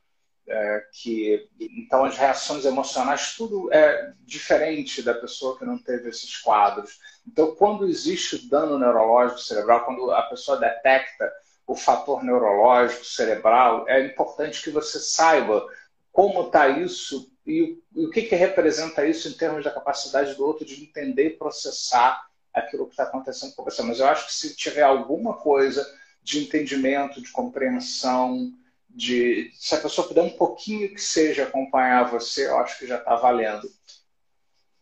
[0.48, 6.36] é, que então as reações emocionais tudo é diferente da pessoa que não teve esses
[6.38, 6.98] quadros.
[7.26, 11.30] Então, quando existe dano neurológico cerebral, quando a pessoa detecta
[11.66, 15.64] o fator neurológico cerebral, é importante que você saiba
[16.10, 17.62] como está isso e
[17.94, 21.36] o, o que, que representa isso em termos da capacidade do outro de entender e
[21.36, 23.82] processar aquilo que está acontecendo com você.
[23.82, 25.86] Mas eu acho que se tiver alguma coisa
[26.22, 28.52] de entendimento, de compreensão,
[28.94, 32.98] de se a pessoa puder um pouquinho que seja acompanhar você, eu acho que já
[32.98, 33.68] está valendo.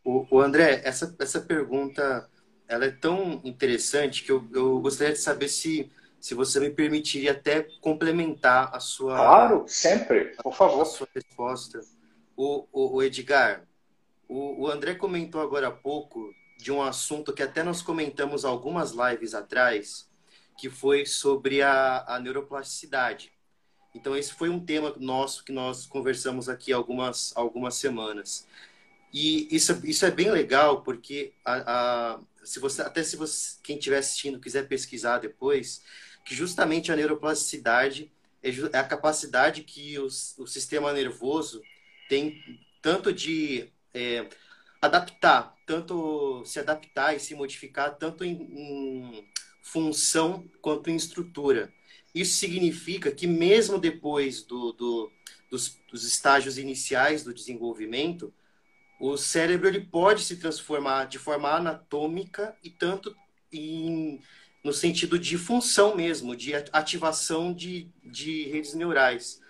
[0.05, 2.29] O, o, André, essa, essa pergunta
[2.67, 5.91] ela é tão interessante que eu, eu gostaria de saber se,
[6.21, 9.17] se você me permitiria até complementar a sua.
[9.17, 10.83] Claro, sempre, por favor.
[10.83, 11.81] A sua resposta.
[12.37, 13.65] O, o, o Edgar,
[14.29, 18.93] o, o André comentou agora há pouco de um assunto que até nós comentamos algumas
[18.93, 20.09] lives atrás,
[20.59, 23.33] que foi sobre a, a neuroplasticidade.
[23.95, 28.47] Então, esse foi um tema nosso que nós conversamos aqui algumas, algumas semanas.
[29.13, 33.77] E isso, isso é bem legal, porque a, a, se você, até se você, quem
[33.79, 35.83] estiver assistindo quiser pesquisar depois,
[36.25, 41.63] que justamente a neuroplasticidade é, é a capacidade que os, o sistema nervoso
[42.09, 42.43] tem
[42.83, 44.29] tanto de é,
[44.81, 49.29] adaptar, tanto se adaptar e se modificar, tanto em, em
[49.63, 51.73] função quanto em estrutura.
[52.15, 55.13] Isso significa que, mesmo depois do, do,
[55.51, 58.33] dos, dos, estágios iniciais do desenvolvimento,
[59.01, 63.15] o cérebro ele pode se transformar de forma anatômica e tanto
[63.53, 64.21] em,
[64.65, 69.41] no sentido de função mesmo, de ativação de, de redes neurais.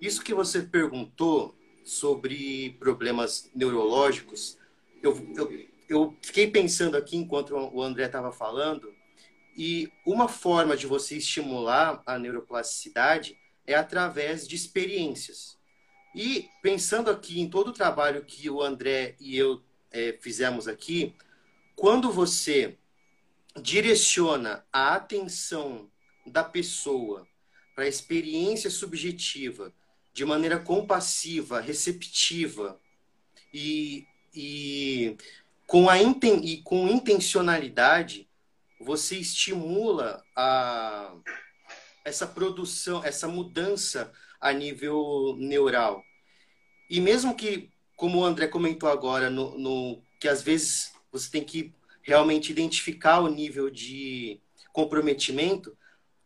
[0.00, 4.58] Isso que você perguntou sobre problemas neurológicos,
[5.02, 8.95] eu, eu, eu fiquei pensando aqui enquanto o André estava falando
[9.56, 15.56] e uma forma de você estimular a neuroplasticidade é através de experiências.
[16.14, 21.14] E pensando aqui em todo o trabalho que o André e eu é, fizemos aqui,
[21.74, 22.76] quando você
[23.60, 25.90] direciona a atenção
[26.26, 27.26] da pessoa
[27.74, 29.72] para a experiência subjetiva
[30.12, 32.80] de maneira compassiva, receptiva
[33.52, 35.16] e, e,
[35.66, 38.25] com, a inten, e com intencionalidade,
[38.80, 41.14] você estimula a,
[42.04, 46.02] essa produção, essa mudança a nível neural.
[46.88, 51.44] E mesmo que, como o André comentou agora, no, no, que às vezes você tem
[51.44, 54.40] que realmente identificar o nível de
[54.72, 55.76] comprometimento,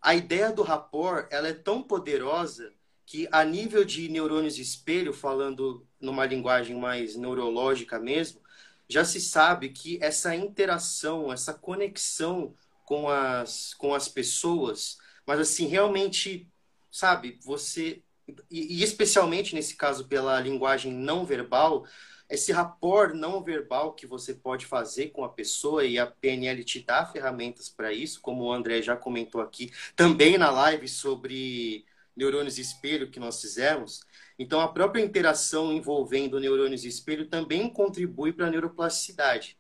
[0.03, 2.73] a ideia do rapport ela é tão poderosa
[3.07, 8.41] que a nível de neurônios espelho, falando numa linguagem mais neurológica mesmo,
[8.91, 15.67] já se sabe que essa interação, essa conexão com as, com as pessoas, mas assim,
[15.67, 16.49] realmente,
[16.91, 18.03] sabe, você,
[18.51, 21.87] e, especialmente nesse caso pela linguagem não verbal,
[22.29, 26.81] esse rapport não verbal que você pode fazer com a pessoa e a PNL te
[26.81, 31.85] dá ferramentas para isso, como o André já comentou aqui, também na live sobre
[32.17, 34.01] neurônios espelho que nós fizemos.
[34.39, 39.57] Então, a própria interação envolvendo neurônios espelho também contribui para a neuroplasticidade.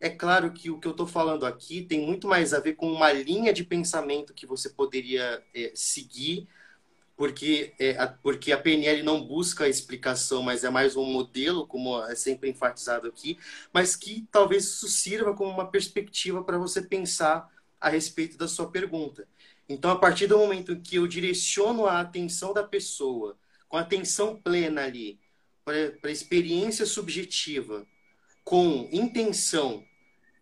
[0.00, 2.90] É claro que o que eu estou falando aqui tem muito mais a ver com
[2.90, 6.48] uma linha de pensamento que você poderia é, seguir
[7.18, 11.66] porque, é, a, porque a PNL não busca a explicação, mas é mais um modelo,
[11.66, 13.36] como é sempre enfatizado aqui,
[13.72, 18.70] mas que talvez isso sirva como uma perspectiva para você pensar a respeito da sua
[18.70, 19.26] pergunta.
[19.68, 24.84] Então, a partir do momento que eu direciono a atenção da pessoa, com atenção plena
[24.84, 25.20] ali,
[25.64, 27.86] para a experiência subjetiva,
[28.42, 29.84] com intenção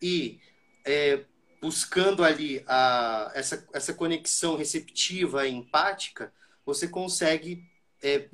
[0.00, 0.38] e
[0.84, 1.24] é,
[1.60, 6.32] buscando ali a, essa, essa conexão receptiva e empática,
[6.64, 7.64] você consegue
[8.00, 8.28] é,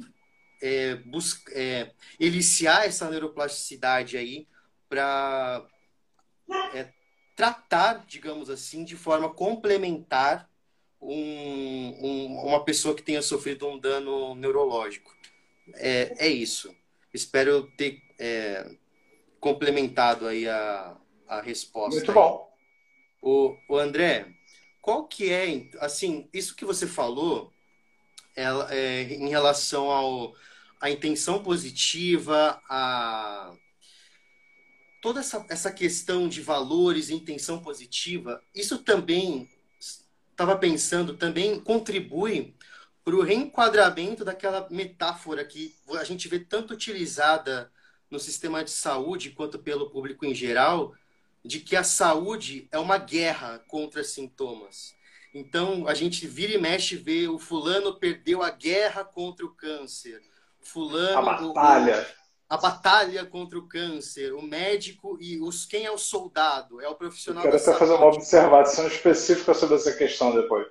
[0.63, 0.99] é,
[1.53, 4.47] é, eliciar essa neuroplasticidade aí
[4.91, 5.67] para
[6.75, 6.93] é,
[7.35, 10.52] tratar, digamos assim, de forma complementar
[11.03, 15.15] um, um, uma pessoa que tenha sofrido um dano neurológico.
[15.75, 16.75] É, é isso.
[17.13, 18.71] Espero ter é,
[19.41, 20.97] complementado aí a,
[21.29, 21.97] a resposta.
[21.97, 22.15] Muito aí.
[22.15, 22.53] bom.
[23.21, 24.33] O, o André,
[24.81, 27.53] qual que é, assim, isso que você falou
[28.35, 30.35] ela, é, em relação ao,
[30.81, 33.55] à intenção positiva, a
[35.01, 39.49] toda essa, essa questão de valores e intenção positiva, isso também,
[40.33, 42.55] estava pensando, também contribui
[43.05, 47.71] para o reenquadramento daquela metáfora que a gente vê tanto utilizada
[48.11, 50.95] no sistema de saúde quanto pelo público em geral,
[51.45, 54.95] de que a saúde é uma guerra contra sintomas.
[55.35, 60.21] Então, a gente vira e mexe vê o fulano perdeu a guerra contra o câncer.
[60.61, 62.07] Fulano, a batalha.
[62.19, 62.22] O,
[62.53, 66.95] a batalha contra o câncer, o médico e os quem é o soldado, é o
[66.95, 67.43] profissional.
[67.47, 70.67] Eu quero até fazer uma observação específica sobre essa questão depois.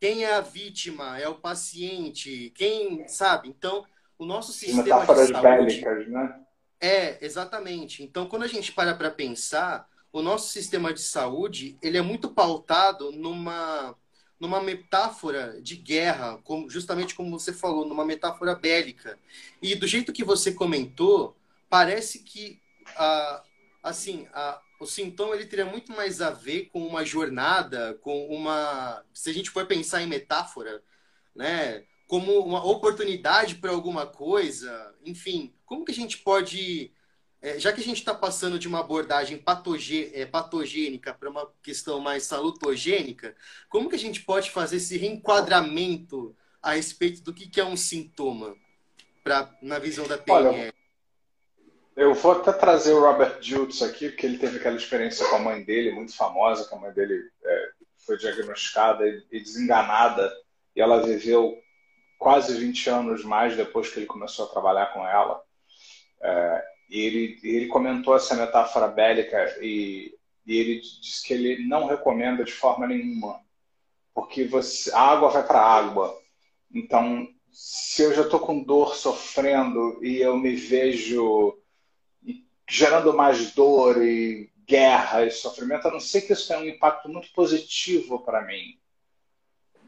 [0.00, 1.20] Quem é a vítima?
[1.20, 2.50] É o paciente?
[2.56, 3.48] Quem sabe?
[3.48, 3.86] Então,
[4.18, 6.40] o nosso sistema Metáforas de saúde bélicas, né?
[6.80, 8.02] É, exatamente.
[8.02, 12.28] Então, quando a gente para para pensar, o nosso sistema de saúde ele é muito
[12.30, 13.94] pautado numa
[14.40, 19.18] numa metáfora de guerra, como, justamente como você falou, numa metáfora bélica.
[19.60, 21.36] E do jeito que você comentou,
[21.68, 22.58] parece que
[22.96, 23.44] a,
[23.82, 29.04] assim, a, o sintoma ele teria muito mais a ver com uma jornada, com uma,
[29.12, 30.82] se a gente for pensar em metáfora,
[31.36, 36.90] né, como uma oportunidade para alguma coisa, enfim, como que a gente pode
[37.42, 41.50] é, já que a gente está passando de uma abordagem patogê, é, patogênica para uma
[41.62, 43.34] questão mais salutogênica,
[43.68, 47.76] como que a gente pode fazer esse reenquadramento a respeito do que, que é um
[47.76, 48.54] sintoma
[49.24, 50.48] pra, na visão da PNL?
[50.48, 50.74] Olha,
[51.96, 55.40] eu vou até trazer o Robert Jutz aqui, porque ele teve aquela experiência com a
[55.40, 57.70] mãe dele, muito famosa, que a mãe dele é,
[58.06, 60.30] foi diagnosticada e desenganada,
[60.76, 61.58] e ela viveu
[62.18, 65.42] quase 20 anos mais depois que ele começou a trabalhar com ela.
[66.22, 70.12] É, e ele, ele comentou essa metáfora bélica e,
[70.44, 73.40] e ele disse que ele não recomenda de forma nenhuma,
[74.12, 76.18] porque você, a água vai para a água.
[76.74, 81.56] Então, se eu já estou com dor, sofrendo, e eu me vejo
[82.68, 87.08] gerando mais dor e guerra e sofrimento, a não ser que isso tenha um impacto
[87.08, 88.78] muito positivo para mim.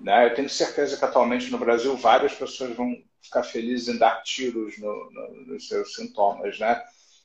[0.00, 0.26] Né?
[0.26, 4.78] Eu tenho certeza que atualmente no Brasil várias pessoas vão ficar felizes em dar tiros
[4.78, 6.82] no, no, nos seus sintomas, né?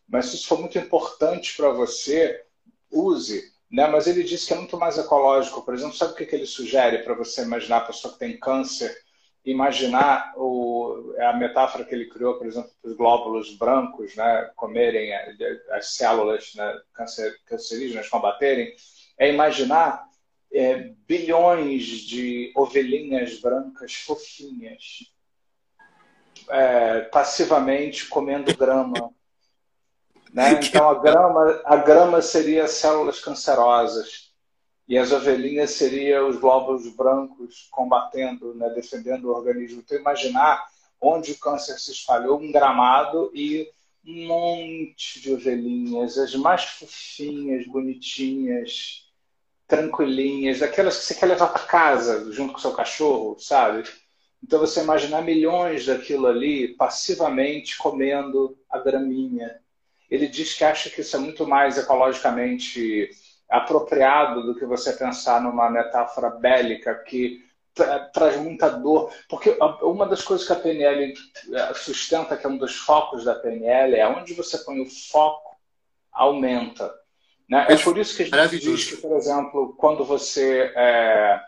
[0.08, 2.44] Mas se isso for muito importante para você,
[2.92, 3.44] use.
[3.70, 3.88] Né?
[3.88, 5.62] Mas ele disse que é muito mais ecológico.
[5.64, 8.40] Por exemplo, sabe o que, que ele sugere para você imaginar a pessoa que tem
[8.40, 8.96] câncer?
[9.44, 15.12] Imaginar o, a metáfora que ele criou, por exemplo, para os glóbulos brancos né, comerem
[15.72, 18.74] as células né, cancer, cancerígenas, combaterem,
[19.18, 20.06] é imaginar
[20.52, 25.12] é, bilhões de ovelhinhas brancas fofinhas
[26.50, 29.12] é, passivamente comendo grama.
[30.34, 30.60] Né?
[30.62, 34.28] Então a grama, a grama seria células cancerosas
[34.88, 39.82] e as ovelhinhas seriam os glóbulos brancos combatendo, né, defendendo o organismo.
[39.84, 40.66] Então imaginar
[41.02, 43.68] onde o câncer se espalhou, um gramado e
[44.06, 49.06] um monte de ovelhinhas, as mais fofinhas, bonitinhas,
[49.68, 53.84] tranquilinhas, aquelas que você quer levar para casa junto com seu cachorro, sabe?
[54.44, 59.60] Então você imaginar milhões daquilo ali passivamente comendo a graminha.
[60.10, 63.10] Ele diz que acha que isso é muito mais ecologicamente
[63.50, 67.46] apropriado do que você pensar numa metáfora bélica que
[68.14, 69.12] traz muita dor.
[69.30, 71.14] Porque uma das coisas que a PNL
[71.76, 75.56] sustenta, que é um dos focos da PNL, é onde você põe o foco,
[76.12, 76.94] aumenta.
[77.50, 77.66] Né?
[77.70, 81.40] É por isso que a gente diz que, por exemplo, quando você é,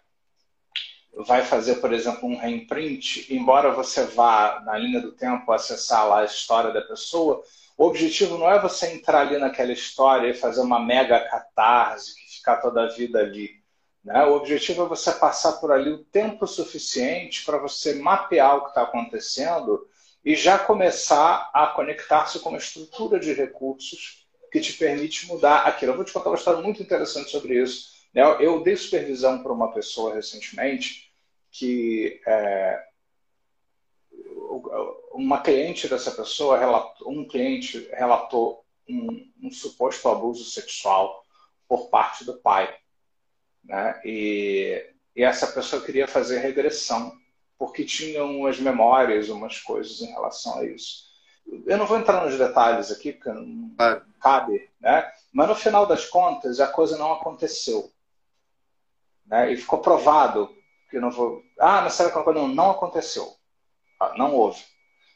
[1.15, 6.21] vai fazer, por exemplo, um reimprint, embora você vá na linha do tempo acessar lá
[6.21, 7.43] a história da pessoa,
[7.77, 12.37] o objetivo não é você entrar ali naquela história e fazer uma mega catarse, que
[12.37, 13.51] ficar toda a vida ali.
[14.03, 14.23] Né?
[14.25, 18.69] O objetivo é você passar por ali o tempo suficiente para você mapear o que
[18.69, 19.87] está acontecendo
[20.23, 25.91] e já começar a conectar-se com uma estrutura de recursos que te permite mudar aquilo.
[25.91, 27.98] Eu vou te contar uma história muito interessante sobre isso.
[28.13, 28.21] Né?
[28.39, 31.11] Eu dei supervisão para uma pessoa recentemente
[31.51, 32.83] que é,
[35.11, 41.23] uma cliente dessa pessoa, relatou, um cliente relatou um, um suposto abuso sexual
[41.67, 42.73] por parte do pai.
[43.63, 43.99] Né?
[44.03, 47.11] E, e essa pessoa queria fazer regressão,
[47.57, 51.09] porque tinha umas memórias, umas coisas em relação a isso.
[51.65, 53.75] Eu não vou entrar nos detalhes aqui, porque não
[54.19, 55.11] cabe, né?
[55.33, 57.91] mas no final das contas a coisa não aconteceu.
[59.29, 59.53] Né?
[59.53, 60.49] E ficou provado
[60.89, 61.43] que não vou.
[61.59, 63.27] Ah, mas será que não, não aconteceu?
[63.99, 64.61] Ah, não houve.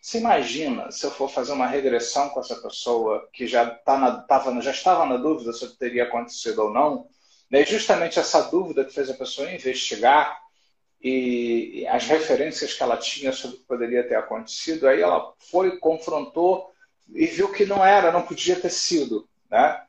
[0.02, 4.18] Você imagina se eu for fazer uma regressão com essa pessoa que já, tá na,
[4.22, 7.08] tava, já estava na dúvida se teria acontecido ou não,
[7.50, 7.66] né?
[7.66, 10.38] justamente essa dúvida que fez a pessoa investigar
[11.02, 15.78] e as referências que ela tinha sobre o que poderia ter acontecido, aí ela foi,
[15.78, 16.70] confrontou
[17.14, 19.28] e viu que não era, não podia ter sido.
[19.50, 19.82] Né?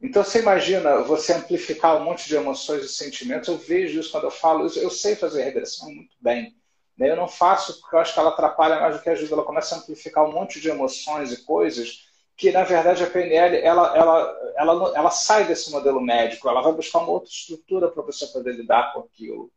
[0.00, 3.48] Então você imagina você amplificar um monte de emoções e sentimentos.
[3.48, 4.78] Eu vejo isso quando eu falo isso.
[4.78, 6.54] Eu sei fazer regressão muito bem.
[6.96, 7.10] Né?
[7.10, 9.34] Eu não faço porque eu acho que ela atrapalha mais do que ajuda.
[9.34, 13.56] Ela começa a amplificar um monte de emoções e coisas que na verdade a PNL
[13.56, 18.04] ela, ela, ela, ela sai desse modelo médico, ela vai buscar uma outra estrutura para
[18.04, 19.50] você poder lidar com aquilo.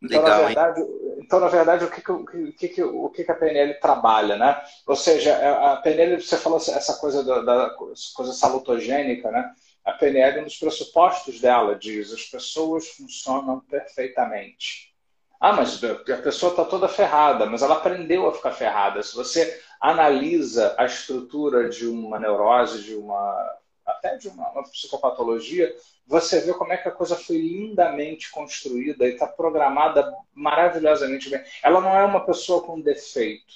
[0.00, 0.80] Então, Legal, na verdade,
[1.18, 4.60] então, na verdade, o que, que, o, que, o que, que a PNL trabalha, né?
[4.86, 9.52] Ou seja, é, a PNL, você falou essa coisa da, da coisa salutogênica, né?
[9.84, 14.92] A PNL, um dos pressupostos dela diz: as pessoas funcionam perfeitamente.
[15.40, 19.02] Ah, mas a pessoa está toda ferrada, mas ela aprendeu a ficar ferrada.
[19.02, 25.74] Se você analisa a estrutura de uma neurose, de uma até de uma, uma psicopatologia,
[26.06, 31.42] você vê como é que a coisa foi lindamente construída e está programada maravilhosamente bem.
[31.62, 33.52] Ela não é uma pessoa com defeito.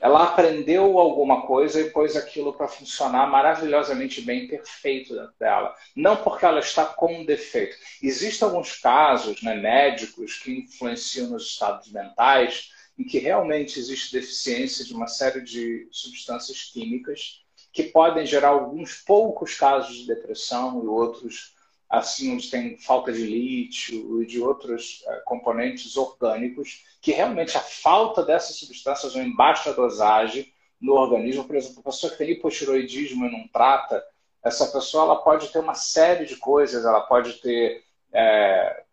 [0.00, 5.74] Ela aprendeu alguma coisa e pôs aquilo para funcionar maravilhosamente bem, perfeito dentro dela.
[5.94, 7.76] Não porque ela está com defeito.
[8.02, 14.84] Existem alguns casos né, médicos que influenciam nos estados mentais em que realmente existe deficiência
[14.84, 20.86] de uma série de substâncias químicas que podem gerar alguns poucos casos de depressão e
[20.86, 21.54] outros
[21.90, 27.60] assim onde tem falta de lítio e de outros uh, componentes orgânicos, que realmente a
[27.60, 32.30] falta dessas substâncias ou em baixa dosagem no organismo, por exemplo, a pessoa que tem
[32.30, 34.02] hipotiroidismo e não trata,
[34.42, 38.84] essa pessoa ela pode ter uma série de coisas, ela pode ter é,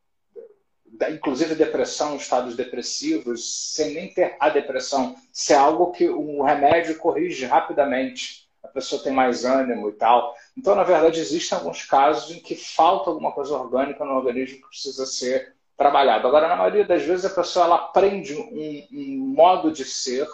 [1.11, 6.97] inclusive depressão, estados depressivos, sem nem ter a depressão, se é algo que o remédio
[6.97, 8.46] corrige rapidamente,
[8.77, 10.35] pessoa tem mais ânimo e tal.
[10.55, 14.69] Então, na verdade, existem alguns casos em que falta alguma coisa orgânica no organismo que
[14.69, 16.27] precisa ser trabalhado.
[16.27, 20.27] Agora, na maioria das vezes, a pessoa ela aprende um, um modo de ser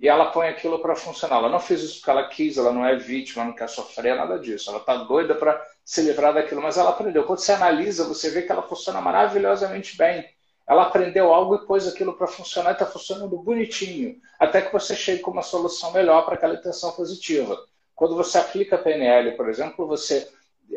[0.00, 1.36] e ela põe aquilo para funcionar.
[1.36, 4.38] Ela não fez isso porque ela quis, ela não é vítima, não quer sofrer, nada
[4.38, 4.70] disso.
[4.70, 7.24] Ela está doida para se livrar daquilo, mas ela aprendeu.
[7.24, 10.24] Quando você analisa, você vê que ela funciona maravilhosamente bem.
[10.68, 14.94] Ela aprendeu algo e pôs aquilo para funcionar e está funcionando bonitinho, até que você
[14.94, 17.58] chegue com uma solução melhor para aquela intenção positiva.
[17.94, 20.28] Quando você aplica PNL, por exemplo, você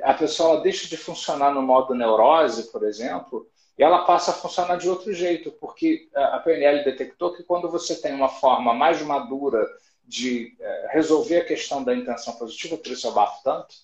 [0.03, 3.45] a pessoa deixa de funcionar no modo neurose, por exemplo,
[3.77, 7.95] e ela passa a funcionar de outro jeito, porque a PNL detectou que quando você
[7.95, 9.67] tem uma forma mais madura
[10.05, 13.75] de é, resolver a questão da intenção positiva, por isso eu bato tanto,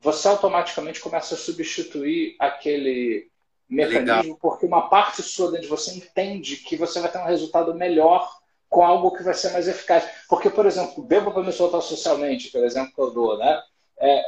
[0.00, 3.31] você automaticamente começa a substituir aquele
[3.72, 4.38] mecanismo, Legal.
[4.40, 8.30] porque uma parte sua dentro de você entende que você vai ter um resultado melhor
[8.68, 10.04] com algo que vai ser mais eficaz.
[10.28, 13.62] Porque, por exemplo, bebo para me soltar socialmente, por exemplo, que eu dou, né?
[13.98, 14.22] É,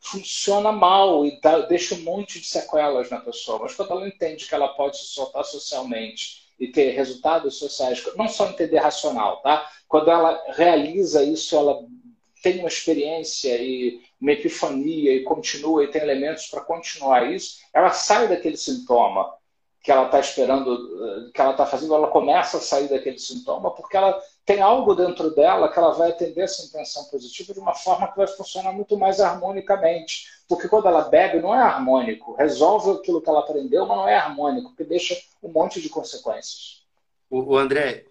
[0.00, 3.60] funciona mal e dá, deixa um monte de sequelas na pessoa.
[3.60, 8.28] Mas quando ela entende que ela pode se soltar socialmente e ter resultados sociais, não
[8.28, 9.68] só entender racional, tá?
[9.88, 11.84] Quando ela realiza isso, ela
[12.44, 17.90] tem uma experiência e uma epifania e continua e tem elementos para continuar isso, ela
[17.90, 19.32] sai daquele sintoma
[19.82, 23.96] que ela está esperando, que ela está fazendo, ela começa a sair daquele sintoma, porque
[23.96, 28.08] ela tem algo dentro dela que ela vai atender essa intenção positiva de uma forma
[28.08, 30.26] que vai funcionar muito mais harmonicamente.
[30.46, 32.34] Porque quando ela bebe, não é harmônico.
[32.34, 36.82] Resolve aquilo que ela aprendeu, mas não é harmônico, porque deixa um monte de consequências.
[37.30, 38.04] O André,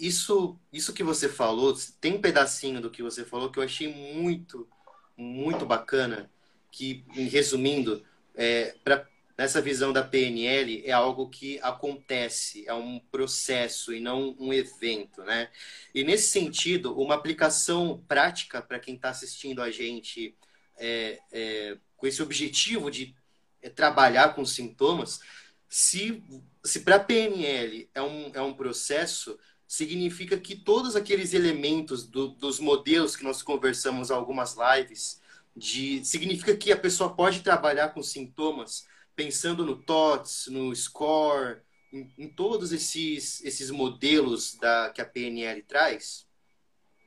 [0.00, 3.92] isso, isso que você falou, tem um pedacinho do que você falou que eu achei
[3.92, 4.68] muito,
[5.16, 6.30] muito bacana,
[6.70, 9.06] que, resumindo, é, para
[9.38, 15.22] nessa visão da PNL é algo que acontece, é um processo e não um evento,
[15.22, 15.48] né?
[15.94, 20.36] E nesse sentido, uma aplicação prática para quem está assistindo a gente
[20.76, 23.14] é, é, com esse objetivo de
[23.62, 25.20] é, trabalhar com sintomas,
[25.68, 26.20] se,
[26.64, 29.38] se para PNL é um, é um processo,
[29.68, 35.20] significa que todos aqueles elementos do, dos modelos que nós conversamos algumas lives,
[35.54, 41.58] de, significa que a pessoa pode trabalhar com sintomas pensando no TOTS, no SCORE,
[41.92, 46.26] em, em, todos esses, esses modelos da, que a PNL traz?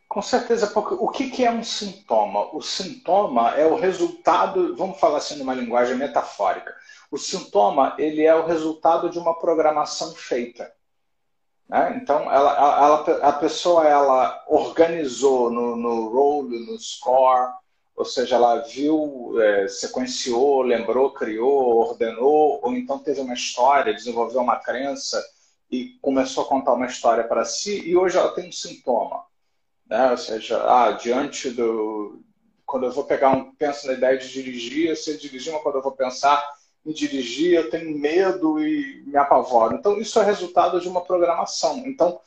[0.07, 2.53] Com certeza, porque o que, que é um sintoma?
[2.53, 6.76] O sintoma é o resultado, vamos falar assim numa linguagem metafórica,
[7.09, 10.72] o sintoma ele é o resultado de uma programação feita.
[11.72, 11.97] Né?
[12.03, 17.53] Então, ela, ela, a pessoa ela organizou no, no role, no score,
[17.95, 24.41] ou seja, ela viu, é, sequenciou, lembrou, criou, ordenou, ou então teve uma história, desenvolveu
[24.41, 25.24] uma crença
[25.72, 29.24] e começou a contar uma história para si, e hoje ela tem um sintoma.
[29.88, 30.11] Né?
[30.11, 32.22] Ou seja, ah, diante do.
[32.65, 33.55] Quando eu vou pegar um.
[33.55, 36.43] Penso na ideia de dirigir, eu sei dirigir, mas quando eu vou pensar
[36.86, 39.75] em dirigir, eu tenho medo e me apavoro.
[39.75, 41.84] Então, isso é resultado de uma programação.
[41.86, 42.19] Então,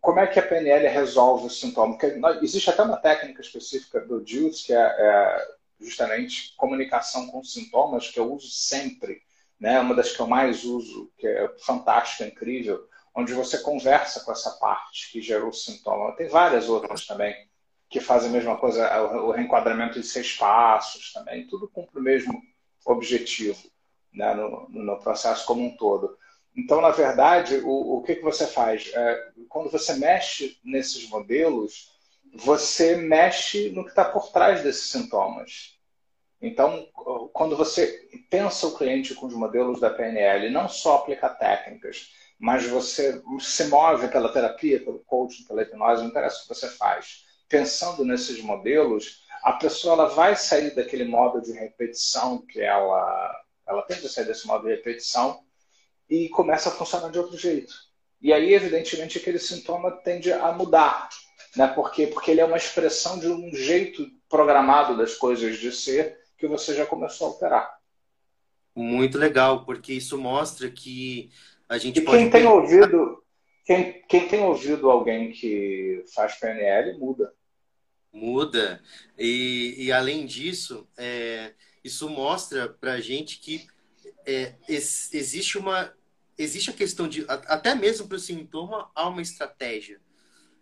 [0.00, 1.96] como é que a PNL resolve o sintoma?
[1.96, 5.48] Porque existe até uma técnica específica do JUICE, que é, é,
[5.80, 9.22] justamente comunicação com sintomas, que eu uso sempre,
[9.58, 9.78] né?
[9.80, 14.50] uma das que eu mais uso, que é fantástica, incrível, onde você conversa com essa
[14.52, 16.16] parte que gerou o sintoma.
[16.16, 17.34] Tem várias outras também
[17.88, 22.40] que fazem a mesma coisa, o reenquadramento de seis passos também, tudo cumpre o mesmo
[22.86, 23.70] objetivo
[24.12, 24.34] né?
[24.34, 26.16] no, no processo como um todo.
[26.56, 28.90] Então, na verdade, o, o que, que você faz?
[28.92, 31.92] É, quando você mexe nesses modelos,
[32.34, 35.78] você mexe no que está por trás desses sintomas.
[36.42, 36.88] Então,
[37.32, 42.66] quando você pensa o cliente com os modelos da PNL, não só aplica técnicas, mas
[42.66, 47.26] você se move pela terapia, pelo coaching, pela hipnose, não interessa o que você faz.
[47.46, 53.82] Pensando nesses modelos, a pessoa ela vai sair daquele modo de repetição que ela, ela
[53.82, 55.42] tem que sair desse modo de repetição
[56.08, 57.72] e começa a funcionar de outro jeito.
[58.20, 61.08] E aí, evidentemente, aquele sintoma tende a mudar.
[61.56, 61.66] Né?
[61.68, 62.06] Por quê?
[62.06, 66.74] Porque ele é uma expressão de um jeito programado das coisas de ser que você
[66.74, 67.80] já começou a alterar.
[68.74, 71.30] Muito legal, porque isso mostra que
[71.68, 72.18] a gente e pode.
[72.18, 73.22] Quem tem ouvido,
[73.64, 77.32] quem, quem tem ouvido alguém que faz PNL muda.
[78.12, 78.82] Muda.
[79.18, 83.66] E, e além disso, é, isso mostra para a gente que
[84.26, 85.92] é, existe uma
[86.42, 90.00] existe a questão de, até mesmo para o sintoma, há uma estratégia.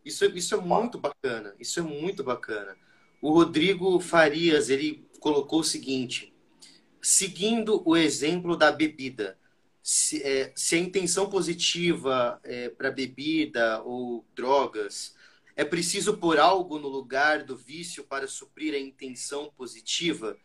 [0.05, 2.76] Isso, isso é muito bacana, isso é muito bacana.
[3.22, 6.34] O Rodrigo Farias, ele colocou o seguinte,
[7.01, 9.38] seguindo o exemplo da bebida,
[9.82, 15.14] se, é, se a intenção positiva é, para bebida ou drogas,
[15.59, 20.36] é preciso pôr algo no lugar do vício para suprir a intenção positiva?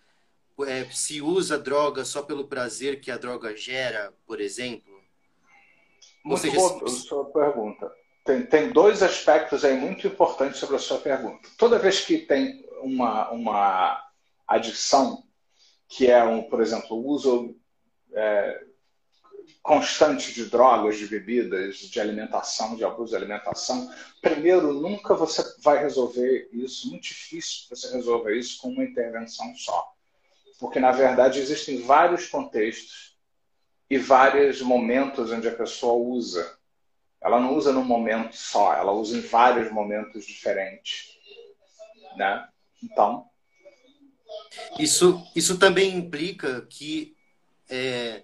[0.65, 4.99] É, se usa droga só pelo prazer que a droga gera, por exemplo?
[6.25, 7.91] Muito seja, boa a sua pergunta.
[8.25, 11.47] Tem, tem dois aspectos aí muito importantes sobre a sua pergunta.
[11.59, 14.03] Toda vez que tem uma, uma
[14.47, 15.23] adição,
[15.87, 17.55] que é, um, por exemplo, o uso
[18.13, 18.65] é,
[19.61, 23.89] constante de drogas, de bebidas, de alimentação, de abuso de alimentação,
[24.21, 29.93] primeiro, nunca você vai resolver isso, muito difícil você resolver isso com uma intervenção só.
[30.59, 33.17] Porque, na verdade, existem vários contextos
[33.89, 36.57] e vários momentos onde a pessoa usa.
[37.21, 41.17] Ela não usa num momento só, ela usa em vários momentos diferentes.
[42.17, 42.47] Né?
[42.81, 43.29] Então.
[44.77, 47.15] Isso, isso também implica que
[47.69, 48.23] é,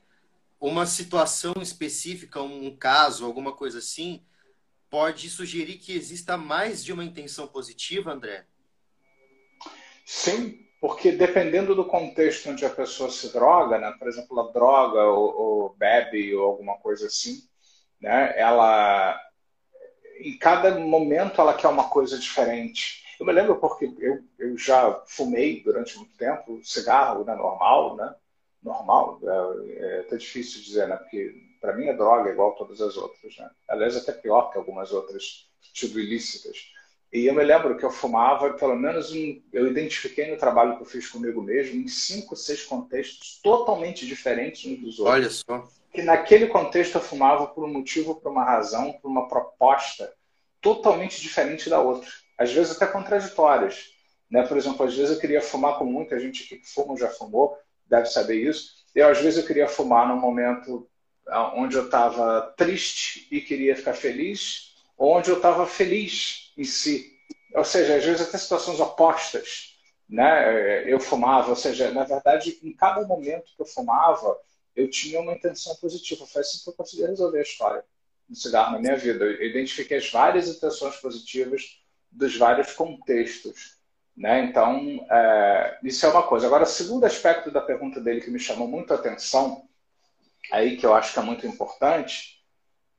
[0.59, 4.23] uma situação específica, um caso, alguma coisa assim,
[4.89, 8.45] pode sugerir que exista mais de uma intenção positiva, André?
[10.05, 15.03] Sim, porque dependendo do contexto onde a pessoa se droga, né, por exemplo, a droga
[15.03, 17.47] ou, ou bebe ou alguma coisa assim,
[18.01, 19.19] né, ela
[20.19, 23.05] em cada momento ela quer uma coisa diferente.
[23.19, 28.13] Eu me lembro porque eu, eu já fumei durante muito tempo, cigarro né, normal, né?
[28.61, 30.95] Normal, é, é até difícil dizer, né?
[30.97, 33.49] Porque para mim é droga igual todas as outras, né?
[33.67, 36.57] Aliás, até pior que algumas outras tido ilícitas.
[37.11, 40.83] E eu me lembro que eu fumava, pelo menos um, eu identifiquei no trabalho que
[40.83, 45.15] eu fiz comigo mesmo, em cinco, seis contextos totalmente diferentes uns dos outros.
[45.15, 45.67] Olha só.
[45.91, 50.13] Que naquele contexto eu fumava por um motivo, por uma razão, por uma proposta
[50.61, 52.07] totalmente diferente da outra.
[52.37, 53.89] Às vezes até contraditórias.
[54.29, 54.45] Né?
[54.45, 57.57] Por exemplo, às vezes eu queria fumar com muita gente que fuma já fumou,
[57.89, 58.79] deve saber isso.
[58.93, 60.89] Eu, às vezes eu queria fumar num momento
[61.27, 66.63] ah, onde eu estava triste e queria ficar feliz, ou onde eu estava feliz em
[66.63, 67.17] si.
[67.53, 69.77] Ou seja, às vezes até situações opostas.
[70.07, 70.91] Né?
[70.91, 74.37] Eu fumava, ou seja, na verdade, em cada momento que eu fumava,
[74.75, 76.25] eu tinha uma intenção positiva.
[76.25, 77.85] Foi assim que eu consegui resolver a história
[78.27, 79.25] do cigarro na minha vida.
[79.25, 81.79] Eu identifiquei as várias intenções positivas
[82.11, 83.78] dos vários contextos.
[84.15, 84.43] Né?
[84.43, 86.47] Então, é, isso é uma coisa.
[86.47, 89.67] Agora, o segundo aspecto da pergunta dele que me chamou muito a atenção,
[90.51, 92.43] aí que eu acho que é muito importante,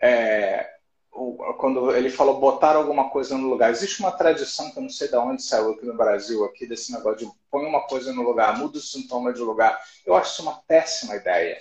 [0.00, 0.70] é,
[1.10, 3.70] quando ele falou botar alguma coisa no lugar.
[3.70, 6.92] Existe uma tradição que eu não sei de onde saiu aqui no Brasil, aqui desse
[6.92, 9.78] negócio de põe uma coisa no lugar, muda o sintoma de lugar.
[10.06, 11.60] Eu acho isso uma péssima ideia.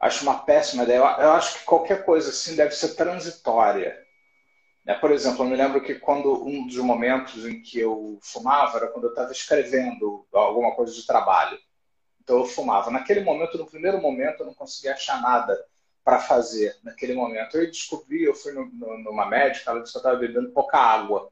[0.00, 0.98] Acho uma péssima ideia.
[0.98, 3.98] Eu acho que qualquer coisa assim deve ser transitória.
[4.88, 4.94] Né?
[4.94, 8.88] Por exemplo, eu me lembro que quando um dos momentos em que eu fumava era
[8.88, 11.58] quando eu estava escrevendo alguma coisa de trabalho.
[12.22, 12.90] Então eu fumava.
[12.90, 15.62] Naquele momento, no primeiro momento, eu não conseguia achar nada
[16.02, 17.58] para fazer naquele momento.
[17.58, 20.78] Eu descobri, eu fui no, no, numa médica, ela disse que eu estava bebendo pouca
[20.78, 21.30] água.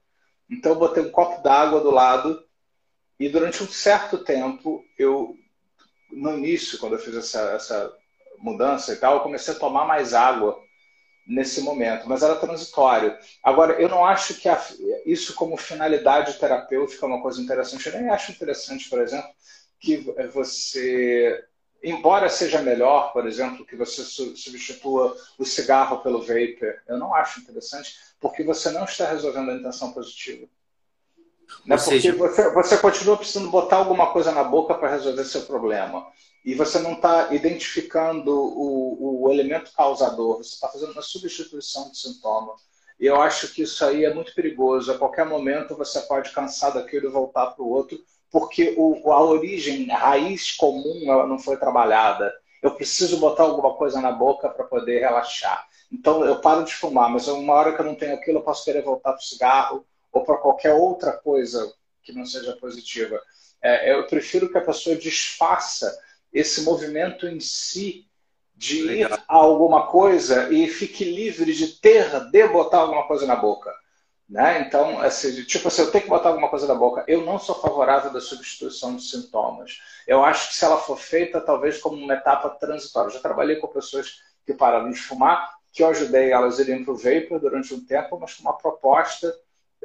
[0.50, 2.44] Então eu botei um copo d'água do lado
[3.18, 5.34] e durante um certo tempo, eu,
[6.12, 7.92] no início, quando eu fiz essa, essa
[8.38, 10.62] mudança e tal, eu comecei a tomar mais água
[11.26, 13.16] nesse momento, mas era transitório.
[13.42, 14.62] Agora, eu não acho que a,
[15.04, 17.86] isso como finalidade terapêutica é uma coisa interessante.
[17.86, 19.28] Eu nem acho interessante, por exemplo,
[19.80, 19.96] que
[20.32, 21.44] você
[21.82, 27.40] embora seja melhor, por exemplo, que você substitua o cigarro pelo vapor, eu não acho
[27.40, 30.46] interessante, porque você não está resolvendo a intenção positiva.
[31.64, 31.76] Né?
[31.76, 32.12] Porque seja...
[32.16, 36.06] você, você continua precisando botar alguma coisa na boca para resolver seu problema.
[36.46, 41.98] E você não está identificando o, o elemento causador, você está fazendo uma substituição de
[41.98, 42.54] sintoma.
[43.00, 44.92] E eu acho que isso aí é muito perigoso.
[44.92, 47.98] A qualquer momento você pode cansar daquilo e voltar para o outro,
[48.30, 52.32] porque o, a origem, a raiz comum, ela não foi trabalhada.
[52.62, 55.66] Eu preciso botar alguma coisa na boca para poder relaxar.
[55.92, 58.64] Então eu paro de fumar, mas uma hora que eu não tenho aquilo, eu posso
[58.64, 61.74] querer voltar para o cigarro ou para qualquer outra coisa
[62.04, 63.20] que não seja positiva.
[63.60, 65.92] É, eu prefiro que a pessoa desfaça
[66.32, 68.06] esse movimento em si
[68.54, 69.10] de Legal.
[69.10, 73.72] ir a alguma coisa e fique livre de ter de botar alguma coisa na boca.
[74.28, 74.62] Né?
[74.62, 77.04] Então, assim, tipo assim, eu tenho que botar alguma coisa na boca.
[77.06, 79.80] Eu não sou favorável da substituição de sintomas.
[80.06, 83.08] Eu acho que se ela for feita, talvez como uma etapa transitória.
[83.08, 86.84] Eu já trabalhei com pessoas que pararam de fumar, que eu ajudei elas a irem
[86.84, 89.32] para o vapor durante um tempo, mas com uma proposta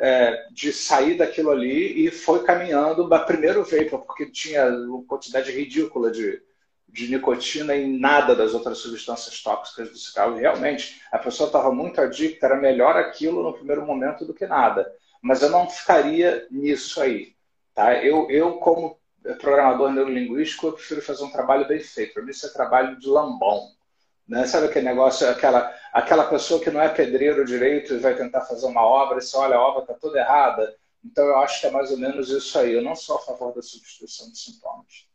[0.02, 6.10] é, de sair daquilo ali e foi caminhando primeiro vapor, porque tinha uma quantidade ridícula
[6.10, 6.41] de,
[6.89, 10.38] de nicotina em nada das outras substâncias tóxicas do cigarro.
[10.38, 14.47] E realmente, a pessoa estava muito adicta, era melhor aquilo no primeiro momento do que
[14.47, 14.91] nada.
[15.22, 17.36] Mas eu não ficaria nisso aí.
[17.76, 18.04] Tá?
[18.04, 18.99] Eu, eu como
[19.39, 22.16] programador neurolinguístico, eu prefiro fazer um trabalho bem feito.
[22.16, 23.70] Para mim, isso é trabalho de lambão.
[24.32, 24.47] Né?
[24.47, 28.65] Sabe aquele negócio, aquela, aquela pessoa que não é pedreiro direito e vai tentar fazer
[28.65, 30.73] uma obra e você olha, a obra está toda errada.
[31.03, 32.71] Então, eu acho que é mais ou menos isso aí.
[32.71, 35.05] Eu não sou a favor da substituição de sintomas.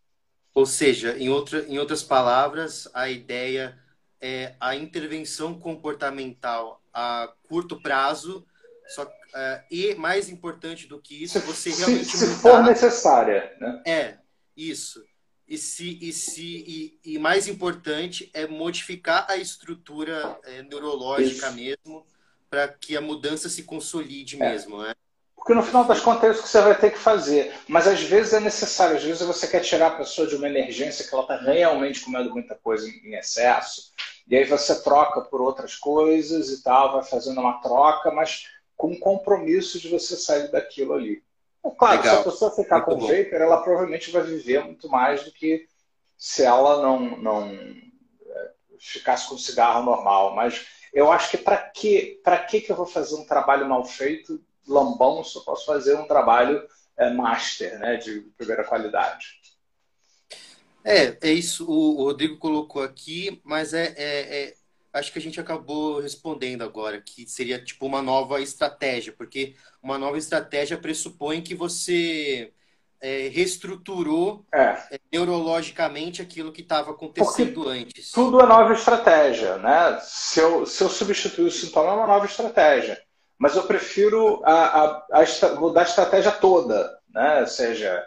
[0.55, 3.79] Ou seja, em, outra, em outras palavras, a ideia
[4.21, 8.47] é a intervenção comportamental a curto prazo,
[8.89, 12.05] só, é, e mais importante do que isso, você realmente.
[12.05, 13.57] Se, se for necessária.
[13.59, 13.83] Né?
[13.87, 14.19] É,
[14.55, 15.03] isso.
[15.49, 16.65] E, se, e, se,
[17.05, 21.57] e, e mais importante é modificar a estrutura é, neurológica isso.
[21.57, 22.07] mesmo
[22.51, 24.51] para que a mudança se consolide é.
[24.51, 24.83] mesmo.
[24.83, 24.93] Né?
[25.37, 27.55] Porque no final das contas é isso que você vai ter que fazer.
[27.69, 31.07] Mas às vezes é necessário, às vezes você quer tirar a pessoa de uma emergência
[31.07, 33.93] que ela está realmente comendo muita coisa em excesso,
[34.27, 38.99] e aí você troca por outras coisas e tal, vai fazendo uma troca, mas com
[38.99, 41.23] compromisso de você sair daquilo ali.
[41.73, 42.15] Claro, Legal.
[42.15, 43.07] se a pessoa ficar muito com bom.
[43.07, 45.67] vapor, ela provavelmente vai viver muito mais do que
[46.17, 50.35] se ela não, não é, ficasse com cigarro normal.
[50.35, 54.41] Mas eu acho que para que, que, que eu vou fazer um trabalho mal feito
[54.67, 59.41] lambão, só posso fazer um trabalho é, master, né, de primeira qualidade.
[60.83, 61.69] É, é isso.
[61.69, 64.55] O Rodrigo colocou aqui, mas é, é, é,
[64.97, 69.99] acho que a gente acabou respondendo agora que seria tipo uma nova estratégia, porque uma
[69.99, 72.53] nova estratégia pressupõe que você
[73.01, 74.79] é, reestruturou é.
[74.91, 78.11] é neurologicamente aquilo que estava acontecendo Porque antes.
[78.11, 79.99] Tudo é nova estratégia, né?
[80.03, 83.01] Se eu, se eu substituir o sintoma, é uma nova estratégia.
[83.39, 87.41] Mas eu prefiro a, a, a mudar a estratégia toda, né?
[87.41, 88.07] Ou seja,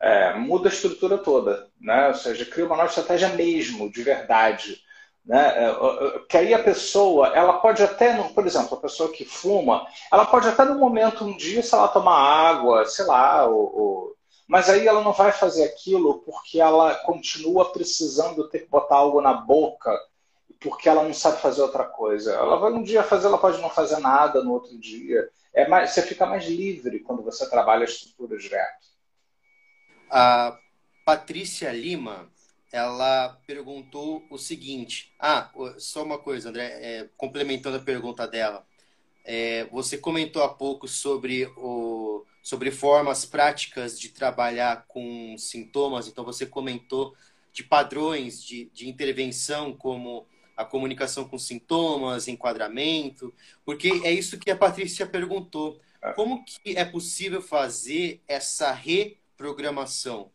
[0.00, 2.08] é, muda a estrutura toda, né?
[2.08, 4.80] Ou seja, cria uma nova estratégia mesmo, de verdade.
[5.24, 5.68] Né?
[5.68, 10.26] É, que aí a pessoa, ela pode até, por exemplo, a pessoa que fuma, ela
[10.26, 14.16] pode até no momento, um dia, se ela tomar água, sei lá, ou, ou...
[14.48, 19.20] mas aí ela não vai fazer aquilo porque ela continua precisando ter que botar algo
[19.20, 19.96] na boca,
[20.60, 22.32] porque ela não sabe fazer outra coisa.
[22.32, 25.28] Ela vai um dia fazer, ela pode não fazer nada no outro dia.
[25.54, 28.86] É mais, você fica mais livre quando você trabalha a estrutura direto.
[30.10, 30.56] A
[31.04, 32.31] Patrícia Lima
[32.72, 35.12] ela perguntou o seguinte.
[35.20, 38.66] Ah, só uma coisa, André, é, complementando a pergunta dela.
[39.24, 46.24] É, você comentou há pouco sobre, o, sobre formas práticas de trabalhar com sintomas, então
[46.24, 47.14] você comentou
[47.52, 54.50] de padrões de, de intervenção, como a comunicação com sintomas, enquadramento, porque é isso que
[54.50, 55.78] a Patrícia perguntou.
[56.02, 56.12] É.
[56.14, 60.31] Como que é possível fazer essa reprogramação?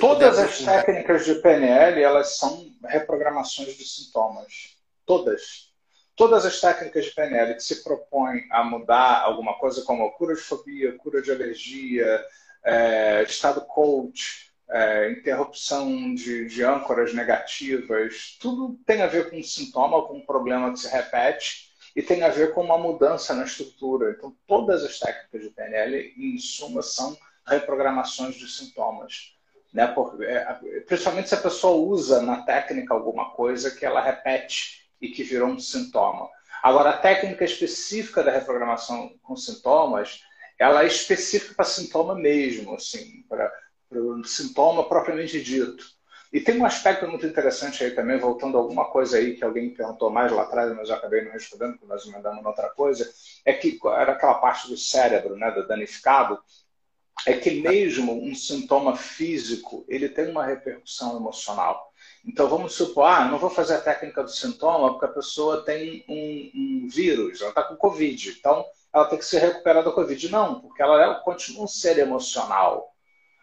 [0.00, 4.76] Todas as técnicas de PNL, elas são reprogramações de sintomas.
[5.06, 5.72] Todas.
[6.14, 10.40] Todas as técnicas de PNL que se propõem a mudar alguma coisa, como cura de
[10.40, 12.24] fobia, cura de alergia,
[12.64, 19.42] é, estado coach, é, interrupção de, de âncoras negativas, tudo tem a ver com um
[19.42, 23.44] sintoma, com um problema que se repete e tem a ver com uma mudança na
[23.44, 24.10] estrutura.
[24.10, 29.34] Então, todas as técnicas de PNL, em suma, são reprogramações de sintomas.
[29.72, 29.94] Né?
[30.22, 35.22] É, principalmente se a pessoa usa na técnica alguma coisa que ela repete e que
[35.22, 36.28] virou um sintoma.
[36.62, 40.22] Agora, a técnica específica da reprogramação com sintomas,
[40.58, 43.50] ela é específica para sintoma mesmo, assim, para
[43.90, 45.84] o sintoma propriamente dito.
[46.32, 49.74] E tem um aspecto muito interessante aí também, voltando a alguma coisa aí que alguém
[49.74, 53.06] perguntou mais lá atrás, mas eu acabei não respondendo, porque nós mandamos outra coisa,
[53.44, 56.38] é que era aquela parte do cérebro, né, do danificado,
[57.26, 61.92] é que mesmo um sintoma físico, ele tem uma repercussão emocional.
[62.24, 66.04] Então vamos supor, ah, não vou fazer a técnica do sintoma porque a pessoa tem
[66.08, 70.30] um, um vírus, ela está com Covid, então ela tem que se recuperar da Covid.
[70.30, 72.92] Não, porque ela, ela continua um ser emocional.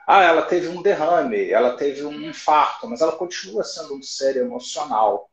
[0.05, 4.37] Ah, ela teve um derrame, ela teve um infarto, mas ela continua sendo um ser
[4.37, 5.29] emocional,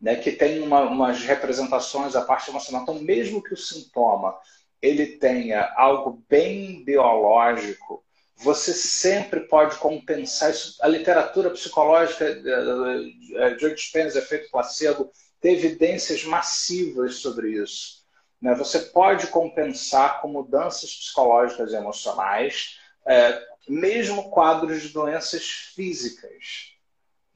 [0.00, 2.82] né, que tem uma, umas representações da parte emocional.
[2.82, 4.36] Então, mesmo que o sintoma
[4.80, 8.04] ele tenha algo bem biológico,
[8.36, 10.78] você sempre pode compensar isso.
[10.80, 15.10] A literatura psicológica de Joe Dispenza, efeito placebo,
[15.40, 18.04] tem evidências massivas sobre isso.
[18.40, 18.54] Né?
[18.54, 26.74] Você pode compensar com mudanças psicológicas e emocionais, é, mesmo quadros de doenças físicas.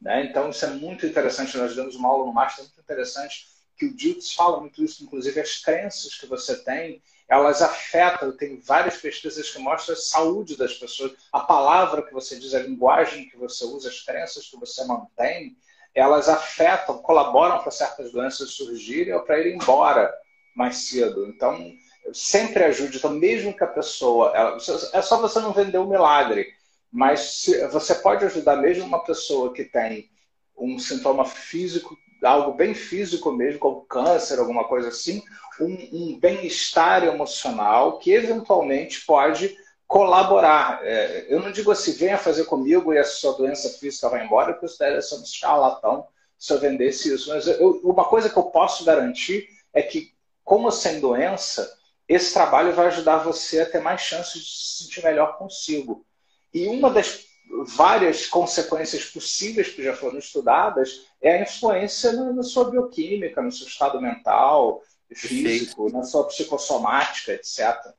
[0.00, 0.26] Né?
[0.26, 1.56] Então, isso é muito interessante.
[1.56, 5.40] Nós demos uma aula no Master muito interessante, que o Diltz fala muito isso, inclusive
[5.40, 10.74] as crenças que você tem elas afetam, tem várias pesquisas que mostram a saúde das
[10.74, 14.84] pessoas, a palavra que você diz, a linguagem que você usa, as crenças que você
[14.84, 15.56] mantém,
[15.94, 20.12] elas afetam, colaboram para certas doenças surgirem ou para ir embora
[20.54, 21.26] mais cedo.
[21.26, 21.72] Então,
[22.12, 22.98] sempre ajude.
[22.98, 24.30] Então, mesmo que a pessoa.
[24.34, 24.58] Ela,
[24.92, 26.52] é só você não vender o um milagre,
[26.90, 30.10] mas se, você pode ajudar mesmo uma pessoa que tem
[30.54, 35.22] um sintoma físico, algo bem físico mesmo, como câncer, alguma coisa assim,
[35.60, 39.56] um, um bem-estar emocional que eventualmente pode
[39.86, 40.80] colaborar.
[40.82, 44.54] É, eu não digo assim, venha fazer comigo e a sua doença física vai embora,
[44.54, 46.06] porque deve ser um charlatão
[46.38, 47.28] se eu vendesse isso.
[47.28, 50.12] Mas eu, uma coisa que eu posso garantir é que,
[50.42, 55.04] como sem doença, esse trabalho vai ajudar você a ter mais chances de se sentir
[55.04, 56.04] melhor consigo.
[56.52, 57.26] E uma das
[57.66, 63.66] várias consequências possíveis que já foram estudadas é a influência na, sua bioquímica, no seu
[63.66, 64.82] estado mental,
[65.14, 67.94] físico, na sua psicossomática, etc.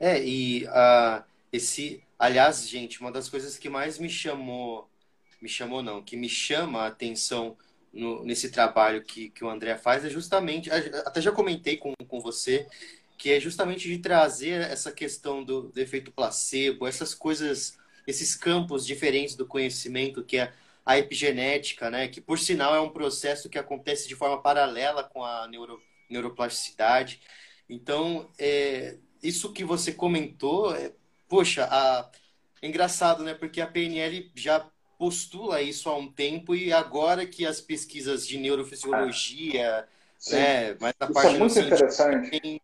[0.00, 4.90] É, e uh, esse, aliás, gente, uma das coisas que mais me chamou,
[5.40, 7.56] me chamou não, que me chama a atenção
[7.92, 12.20] no, nesse trabalho que, que o André faz é justamente, até já comentei com, com
[12.20, 12.66] você,
[13.16, 18.86] que é justamente de trazer essa questão do, do efeito placebo, essas coisas, esses campos
[18.86, 20.52] diferentes do conhecimento que é
[20.84, 22.06] a epigenética, né?
[22.06, 27.20] Que por sinal é um processo que acontece de forma paralela com a neuro, neuroplasticidade.
[27.68, 30.92] Então, é, isso que você comentou, é,
[31.28, 32.08] poxa, a,
[32.62, 33.34] é engraçado, né?
[33.34, 38.38] Porque a PNL já postula isso há um tempo e agora que as pesquisas de
[38.38, 40.76] neurofisiologia, ah, né?
[40.80, 42.40] Mas a isso parte é muito interessante.
[42.40, 42.60] Tem...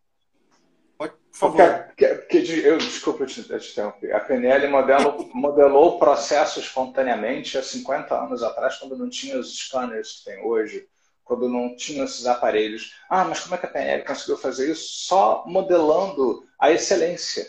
[1.39, 4.13] Pode, Porque, eu, desculpa te, te interromper.
[4.13, 9.57] A PNL modelo, modelou o processo espontaneamente há 50 anos atrás, quando não tinha os
[9.57, 10.87] scanners que tem hoje,
[11.23, 12.95] quando não tinha esses aparelhos.
[13.09, 15.05] Ah, mas como é que a PNL conseguiu fazer isso?
[15.07, 17.47] Só modelando a excelência.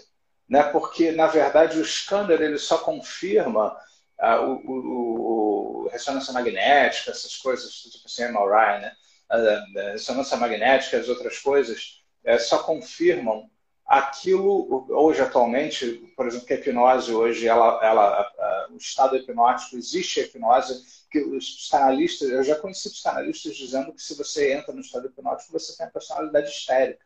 [0.49, 0.62] Né?
[0.62, 3.76] Porque, na verdade, o scanner ele só confirma
[4.18, 8.93] ah, o, o, o, ressonância magnética, essas coisas, tipo assim, MRI, né?
[9.28, 13.51] a, a ressonância magnética, as outras coisas, é, só confirmam
[13.87, 20.20] aquilo hoje atualmente, por exemplo, que a hipnose hoje, ela, ela, o estado hipnótico, existe
[20.20, 24.80] a hipnose, que os psicanalistas, eu já conheci psicanalistas dizendo que se você entra no
[24.80, 27.05] estado hipnótico, você tem a personalidade histérica.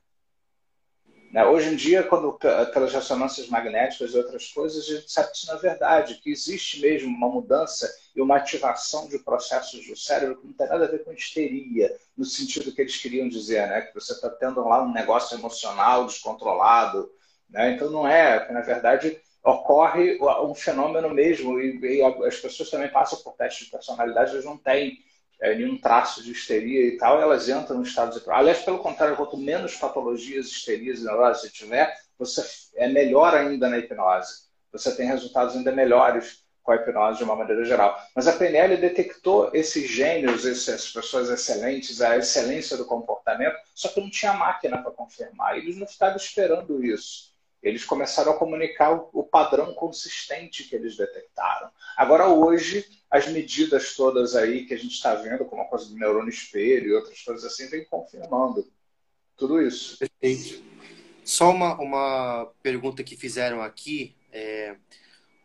[1.31, 1.45] Né?
[1.45, 5.47] Hoje em dia, quando aquelas ressonâncias magnéticas e outras coisas, a gente sabe que isso
[5.47, 10.37] não é verdade, que existe mesmo uma mudança e uma ativação de processos do cérebro
[10.37, 13.83] que não tem nada a ver com histeria, no sentido que eles queriam dizer, né?
[13.83, 17.11] que você está tendo lá um negócio emocional descontrolado.
[17.51, 17.72] Né?
[17.72, 23.18] Então, não é, na verdade, ocorre um fenômeno mesmo, e, e as pessoas também passam
[23.20, 24.99] por testes de personalidade, eles não têm
[25.41, 29.16] é, nenhum traço de histeria e tal, elas entram no estado de Aliás, pelo contrário,
[29.16, 32.45] quanto menos patologias, histerias e neuroses você tiver, você
[32.76, 34.49] é melhor ainda na hipnose.
[34.72, 37.99] Você tem resultados ainda melhores com a hipnose de uma maneira geral.
[38.14, 44.01] Mas a PNL detectou esses gênios, essas pessoas excelentes, a excelência do comportamento, só que
[44.01, 45.57] não tinha máquina para confirmar.
[45.57, 51.71] Eles não estavam esperando isso eles começaram a comunicar o, padrão consistente que eles detectaram.
[51.97, 55.97] Agora, hoje, as medidas todas aí que a gente está vendo, como a coisa do
[55.97, 58.71] neurônio espelho e outras coisas assim, vem confirmando
[59.37, 59.99] tudo isso.
[59.99, 60.63] Perfeito.
[61.25, 64.15] Só uma, uma pergunta que fizeram aqui.
[64.33, 64.77] É,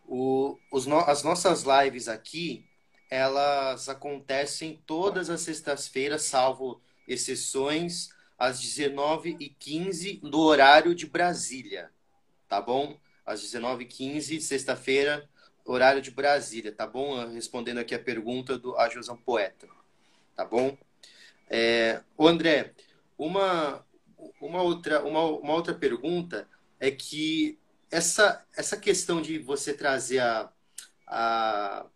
[0.07, 2.63] o, os no, as nossas lives aqui,
[3.09, 11.91] elas acontecem todas as sextas-feiras, salvo exceções, às 19h15, no horário de Brasília
[12.53, 12.95] tá bom?
[13.25, 15.27] Às 19h15, sexta-feira,
[15.65, 17.25] horário de Brasília, tá bom?
[17.29, 19.67] Respondendo aqui a pergunta do a Josan Poeta,
[20.35, 20.77] tá bom?
[21.49, 22.73] É, o André,
[23.17, 23.83] uma,
[24.39, 26.47] uma, outra, uma, uma outra pergunta
[26.79, 27.57] é que
[27.89, 30.53] essa, essa questão de você trazer a,
[31.07, 31.87] a,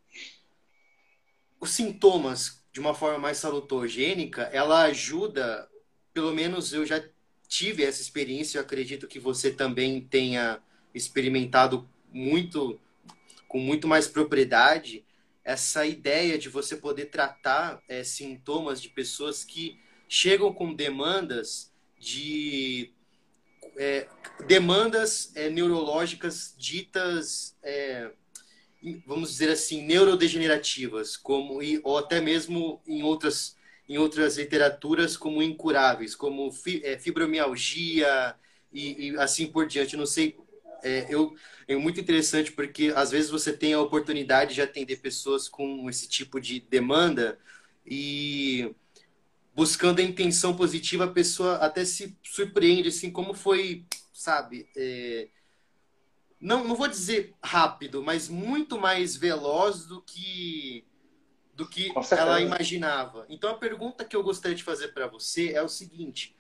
[1.60, 5.70] os sintomas de uma forma mais salutogênica, ela ajuda,
[6.16, 7.00] pelo menos eu já
[7.48, 10.62] tive essa experiência, eu acredito que você também tenha
[10.94, 12.80] experimentado muito,
[13.48, 15.06] com muito mais propriedade,
[15.44, 19.80] essa ideia de você poder tratar é, sintomas de pessoas que
[20.10, 22.94] chegam com demandas de
[23.78, 24.08] é,
[24.46, 27.56] demandas é, neurológicas ditas,
[29.06, 33.57] vamos dizer assim, neurodegenerativas, como ou até mesmo em outras
[33.88, 38.36] em outras literaturas como incuráveis, como é, fibromialgia
[38.72, 39.96] e, e, assim por diante.
[39.96, 40.38] Não sei,
[40.84, 41.36] é, eu,
[41.68, 46.08] é muito interessante porque às vezes você tem a oportunidade de atender pessoas com esse
[46.08, 47.40] tipo de demanda
[47.86, 48.76] e
[49.56, 55.30] buscando a intenção positiva, a pessoa até se surpreende, assim, como foi, sabe, é,
[56.40, 60.86] não, não vou dizer rápido, mas muito mais veloz do que
[61.58, 63.26] do que ela imaginava.
[63.28, 66.38] Então, a pergunta que eu gostaria de fazer para você é o seguinte: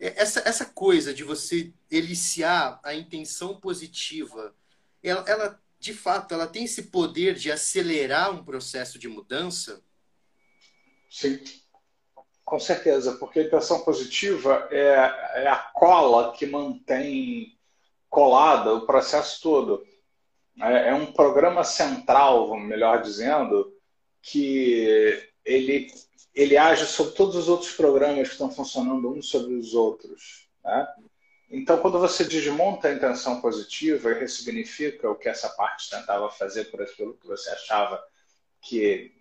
[0.00, 4.52] é, essa, essa coisa de você eliciar a intenção positiva,
[5.00, 9.80] ela, ela, de fato, ela tem esse poder de acelerar um processo de mudança?
[11.08, 11.38] Sim,
[12.44, 17.56] com certeza, porque a intenção positiva é, é a cola que mantém
[18.10, 19.86] colada o processo todo.
[20.60, 23.75] É, é um programa central, melhor dizendo,
[24.28, 25.86] que ele,
[26.34, 30.48] ele age sobre todos os outros programas que estão funcionando uns sobre os outros.
[30.64, 30.88] Né?
[31.48, 36.64] Então, quando você desmonta a intenção positiva e ressignifica o que essa parte tentava fazer
[36.64, 38.02] por aquilo que você achava
[38.60, 39.14] que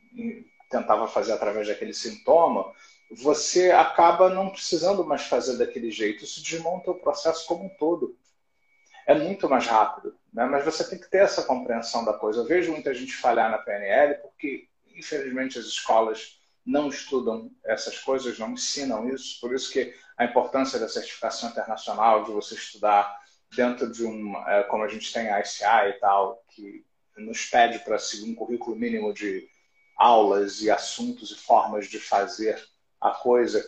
[0.71, 2.73] tentava fazer através daquele sintoma,
[3.11, 6.23] você acaba não precisando mais fazer daquele jeito.
[6.23, 8.17] Isso desmonta o processo como um todo.
[9.05, 10.45] É muito mais rápido, né?
[10.45, 12.39] mas você tem que ter essa compreensão da coisa.
[12.39, 18.39] Eu vejo muita gente falhar na PNL porque infelizmente as escolas não estudam essas coisas,
[18.39, 23.19] não ensinam isso, por isso que a importância da certificação internacional, de você estudar
[23.55, 26.85] dentro de um, é, como a gente tem a ICI e tal, que
[27.17, 29.47] nos pede para seguir um currículo mínimo de
[29.95, 32.61] aulas e assuntos e formas de fazer
[32.99, 33.63] a coisa.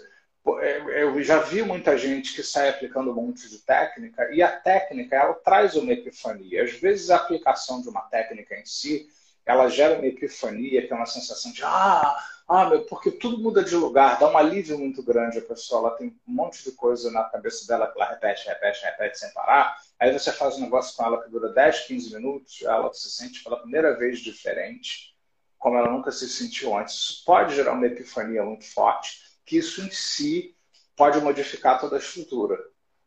[0.61, 4.51] É, eu já vi muita gente que sai aplicando um monte de técnica e a
[4.59, 6.63] técnica ela traz uma epifania.
[6.63, 9.07] Às vezes a aplicação de uma técnica em si
[9.52, 12.16] ela gera uma epifania, que é uma sensação de ah,
[12.48, 15.98] ah, meu, porque tudo muda de lugar, dá um alívio muito grande a pessoa, ela
[15.98, 19.76] tem um monte de coisa na cabeça dela que ela repete, repete, repete sem parar.
[20.00, 23.43] Aí você faz um negócio com ela que dura 10, 15 minutos, ela se sente
[23.43, 25.14] pela primeira vez diferente,
[25.60, 26.95] como ela nunca se sentiu antes.
[26.95, 30.56] Isso pode gerar uma epifania muito forte, que isso em si
[30.95, 32.58] pode modificar toda a estrutura.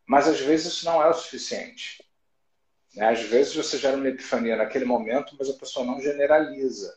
[0.06, 2.04] Mas às vezes isso não é o suficiente.
[2.94, 3.08] Né?
[3.08, 6.96] Às vezes você gera uma epifania naquele momento, mas a pessoa não generaliza.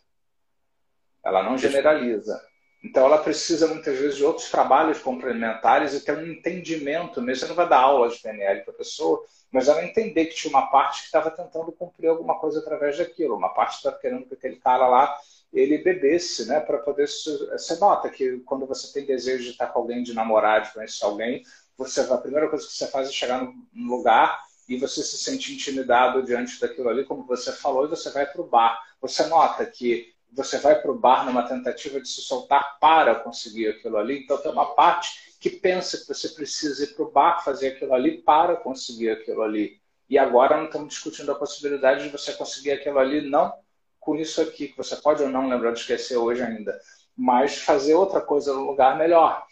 [1.24, 2.42] Ela não generaliza.
[2.84, 7.42] Então, ela precisa muitas vezes de outros trabalhos complementares e ter um entendimento mesmo.
[7.42, 10.50] Você não vai dar aula de PNL para a pessoa, mas ela entender que tinha
[10.50, 13.38] uma parte que estava tentando cumprir alguma coisa através daquilo.
[13.38, 15.18] Uma parte estava querendo que aquele cara lá
[15.54, 17.08] ele bebesse, né, para poder.
[17.08, 21.06] Você nota que quando você tem desejo de estar com alguém, de namorar, de conhecer
[21.06, 21.44] alguém,
[21.78, 25.54] você a primeira coisa que você faz é chegar num lugar e você se sente
[25.54, 28.80] intimidado diante daquilo ali, como você falou, e você vai para o bar.
[29.02, 33.68] Você nota que você vai para o bar numa tentativa de se soltar para conseguir
[33.68, 34.24] aquilo ali.
[34.24, 37.94] Então, tem uma parte que pensa que você precisa ir para o bar fazer aquilo
[37.94, 39.80] ali para conseguir aquilo ali.
[40.10, 43.54] E agora não estamos discutindo a possibilidade de você conseguir aquilo ali, não
[44.00, 46.78] com isso aqui, que você pode ou não lembrar de esquecer hoje ainda,
[47.16, 49.46] mas fazer outra coisa no lugar melhor.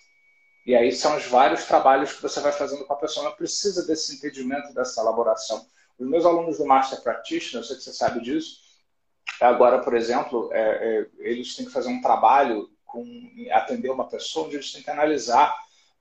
[0.71, 3.25] E aí são os vários trabalhos que você vai fazendo com a pessoa.
[3.25, 5.65] Ela precisa desse entendimento, dessa elaboração.
[5.99, 8.61] Os meus alunos do Master Practitioner, eu sei que você sabe disso,
[9.39, 13.03] Agora, por exemplo, é, é, eles têm que fazer um trabalho com
[13.51, 15.55] atender uma pessoa onde eles têm que analisar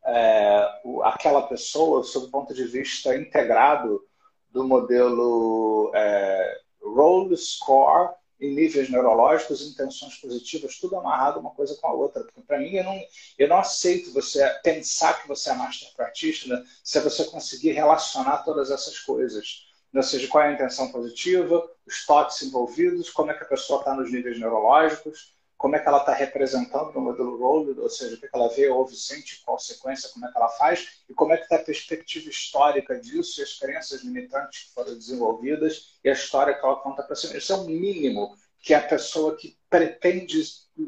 [0.05, 4.03] é, o, aquela pessoa sob o ponto de vista integrado
[4.51, 8.11] do modelo é, role score
[8.41, 12.25] em níveis neurológicos, intenções positivas, tudo amarrado uma coisa com a outra.
[12.25, 13.01] Porque para mim eu não,
[13.39, 18.71] eu não aceito você pensar que você é master practitioner se você conseguir relacionar todas
[18.71, 23.43] essas coisas ou seja, qual é a intenção positiva, os toques envolvidos, como é que
[23.43, 27.79] a pessoa está nos níveis neurológicos, como é que ela está representando no modelo role,
[27.79, 31.03] ou seja, o que ela vê, ouve, sente, qual sequência, como é que ela faz,
[31.07, 35.99] e como é que está a perspectiva histórica disso, as crenças limitantes que foram desenvolvidas,
[36.03, 37.37] e a história que ela conta para si.
[37.37, 40.43] Isso é o mínimo que a pessoa que pretende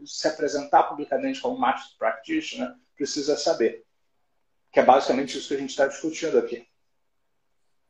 [0.06, 3.84] se apresentar publicamente como Master Practitioner precisa saber.
[4.72, 6.66] Que é basicamente isso que a gente está discutindo aqui.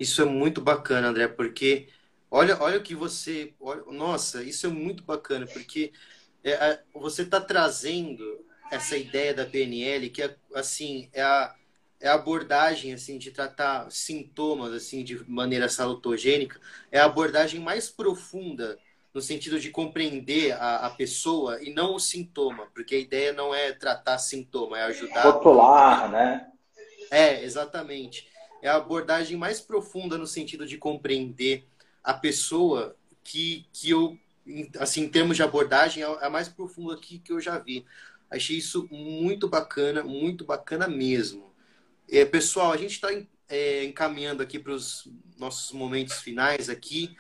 [0.01, 1.91] Isso é muito bacana, André, porque
[2.29, 3.55] olha, olha o que você.
[3.61, 5.93] Olha, nossa, isso é muito bacana, porque
[6.51, 11.55] é, você está trazendo essa ideia da PNL, que é assim, é a,
[12.01, 17.89] é a abordagem assim de tratar sintomas assim de maneira salutogênica, é a abordagem mais
[17.89, 18.79] profunda
[19.15, 23.55] no sentido de compreender a, a pessoa e não o sintoma, porque a ideia não
[23.55, 25.23] é tratar sintoma, é ajudar.
[25.23, 26.49] Rotular, né?
[27.11, 28.33] É, exatamente
[28.63, 31.67] é a abordagem mais profunda no sentido de compreender
[32.03, 34.17] a pessoa que, que eu,
[34.79, 37.85] assim, em termos de abordagem, é a mais profunda que, que eu já vi.
[38.31, 41.53] Achei isso muito bacana, muito bacana mesmo.
[42.11, 43.09] É, pessoal, a gente está
[43.49, 47.17] é, encaminhando aqui para os nossos momentos finais aqui,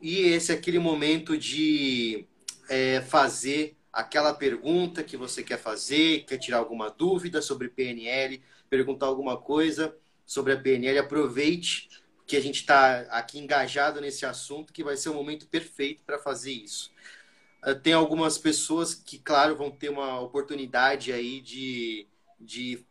[0.00, 2.26] e esse é aquele momento de
[2.68, 9.06] é, fazer aquela pergunta que você quer fazer, quer tirar alguma dúvida sobre PNL, perguntar
[9.06, 9.94] alguma coisa
[10.26, 10.98] sobre a PNL.
[10.98, 11.88] Aproveite
[12.26, 16.18] que a gente está aqui engajado nesse assunto, que vai ser o momento perfeito para
[16.18, 16.90] fazer isso.
[17.62, 22.06] Ah, tem algumas pessoas que, claro, vão ter uma oportunidade aí de,
[22.38, 22.84] de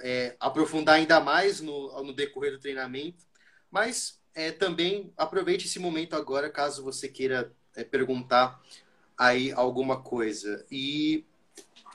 [0.00, 3.24] é, aprofundar ainda mais no, no decorrer do treinamento,
[3.70, 8.60] mas é, também aproveite esse momento agora, caso você queira é, perguntar
[9.16, 10.64] aí alguma coisa.
[10.70, 11.24] E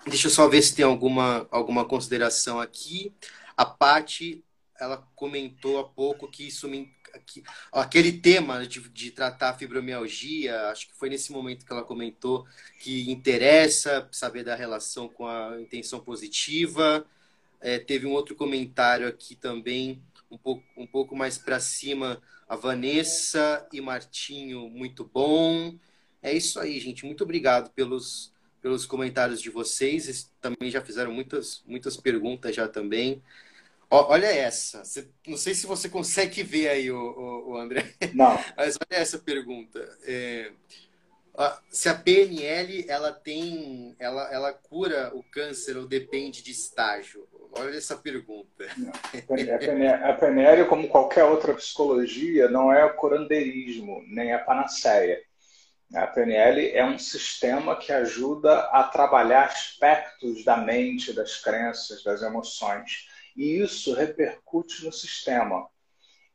[0.05, 3.13] deixa eu só ver se tem alguma, alguma consideração aqui.
[3.55, 4.43] A Pati
[4.81, 6.91] ela comentou há pouco que isso me,
[7.27, 11.83] que, aquele tema de, de tratar a fibromialgia, acho que foi nesse momento que ela
[11.83, 12.47] comentou
[12.79, 17.05] que interessa saber da relação com a intenção positiva.
[17.59, 20.01] É, teve um outro comentário aqui também,
[20.31, 22.19] um pouco, um pouco mais para cima,
[22.49, 25.77] a Vanessa e Martinho, muito bom.
[26.23, 27.05] É isso aí, gente.
[27.05, 30.31] Muito obrigado pelos, pelos comentários de vocês.
[30.41, 33.21] Também já fizeram muitas, muitas perguntas já também.
[33.93, 34.83] Olha essa.
[35.27, 37.93] não sei se você consegue ver aí, o, André.
[38.13, 38.39] Não.
[38.55, 39.85] Mas olha essa pergunta.
[40.05, 40.49] É,
[41.69, 47.27] se a PNL ela tem, ela, ela cura o câncer ou depende de estágio?
[47.51, 48.65] Olha essa pergunta.
[50.09, 55.21] A PNL, como qualquer outra psicologia, não é o curandeirismo, nem a panaceia.
[55.93, 62.21] A PNL é um sistema que ajuda a trabalhar aspectos da mente, das crenças, das
[62.21, 65.67] emoções e isso repercute no sistema.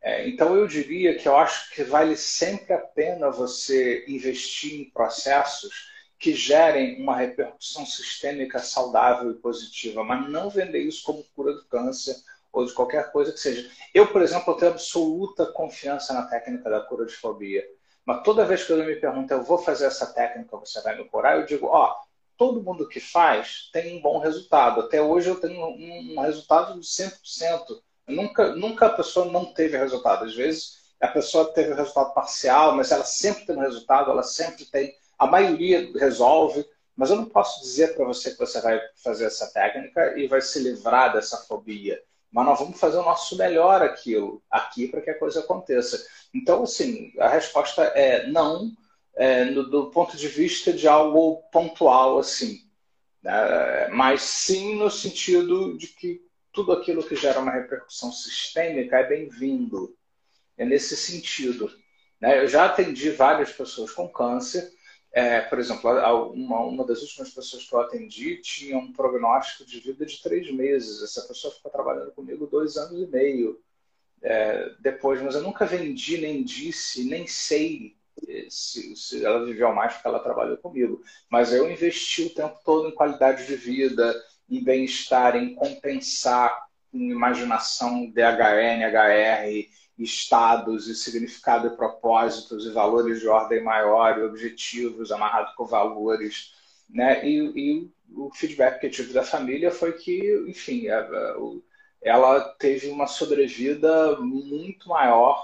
[0.02, 4.90] É, então eu diria que eu acho que vale sempre a pena você investir em
[4.90, 11.52] processos que gerem uma repercussão sistêmica saudável e positiva, mas não vender isso como cura
[11.52, 12.16] do câncer
[12.52, 13.70] ou de qualquer coisa que seja.
[13.92, 17.62] Eu, por exemplo, tenho absoluta confiança na técnica da cura de fobia.
[18.04, 21.04] Mas toda vez que alguém me pergunta, eu vou fazer essa técnica, você vai me
[21.08, 21.36] curar?
[21.36, 21.94] Eu digo, ó,
[22.36, 24.80] todo mundo que faz tem um bom resultado.
[24.80, 27.80] Até hoje eu tenho um, um resultado de 100%.
[28.08, 30.24] Nunca, nunca a pessoa não teve resultado.
[30.24, 34.64] Às vezes a pessoa teve resultado parcial, mas ela sempre tem um resultado, ela sempre
[34.66, 34.94] tem.
[35.18, 36.66] A maioria resolve,
[36.96, 40.40] mas eu não posso dizer para você que você vai fazer essa técnica e vai
[40.40, 42.00] se livrar dessa fobia
[42.36, 46.06] mas nós vamos fazer o nosso melhor aquilo, aqui para que a coisa aconteça.
[46.34, 48.70] Então, assim, a resposta é não,
[49.16, 52.60] é, no, do ponto de vista de algo pontual, assim.
[53.22, 53.88] Né?
[53.88, 59.96] Mas sim no sentido de que tudo aquilo que gera uma repercussão sistêmica é bem-vindo.
[60.56, 61.70] É nesse sentido.
[62.20, 62.42] Né?
[62.42, 64.72] Eu já atendi várias pessoas com câncer
[65.16, 65.90] é, por exemplo,
[66.34, 70.52] uma, uma das últimas pessoas que eu atendi tinha um prognóstico de vida de três
[70.52, 71.02] meses.
[71.02, 73.58] Essa pessoa ficou trabalhando comigo dois anos e meio
[74.20, 77.96] é, depois, mas eu nunca vendi, nem disse, nem sei
[78.48, 81.02] se, se, ela viveu mais porque ela trabalhou comigo.
[81.30, 84.14] Mas eu investi o tempo todo em qualidade de vida,
[84.48, 93.20] em bem-estar, em compensar, em imaginação DHN, HR estados e significado e propósitos e valores
[93.20, 96.52] de ordem maior e objetivos amarrados com valores,
[96.88, 97.26] né?
[97.26, 100.84] E, e o feedback que eu tive da família foi que, enfim,
[102.02, 105.42] ela teve uma sobrevida muito maior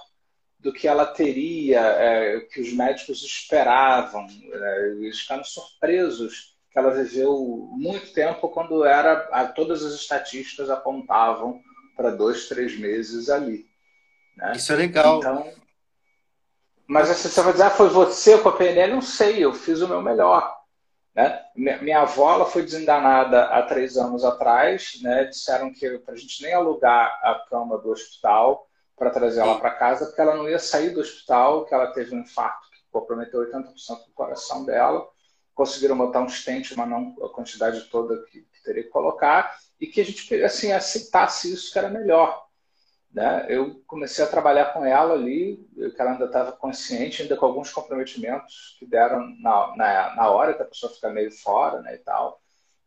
[0.62, 4.26] do que ela teria, é, que os médicos esperavam.
[4.52, 11.60] É, eles ficaram surpresos que ela viveu muito tempo quando era todas as estatísticas apontavam
[11.96, 13.66] para dois, três meses ali.
[14.36, 14.52] Né?
[14.54, 15.18] Isso é legal.
[15.18, 15.52] Então,
[16.86, 18.94] mas assim, você vai dizer, ah, foi você com a PNL?
[18.94, 20.56] Não sei, eu fiz o meu melhor.
[21.14, 21.44] Né?
[21.54, 24.98] Minha avó ela foi desenganada há três anos atrás.
[25.02, 25.24] Né?
[25.24, 28.68] Disseram que para a gente nem alugar a cama do hospital
[29.02, 32.14] para trazer ela para casa, porque ela não ia sair do hospital, que ela teve
[32.14, 33.64] um infarto que comprometeu 80%
[34.06, 35.04] do coração dela.
[35.52, 39.88] Conseguiram botar um stent, mas não a quantidade toda que, que teria que colocar, e
[39.88, 42.46] que a gente assim, aceitasse isso que era melhor.
[43.12, 43.46] Né?
[43.48, 47.72] Eu comecei a trabalhar com ela ali, que ela ainda estava consciente, ainda com alguns
[47.72, 51.98] comprometimentos que deram na, na, na, hora que a pessoa fica meio fora né, e
[51.98, 52.40] tal,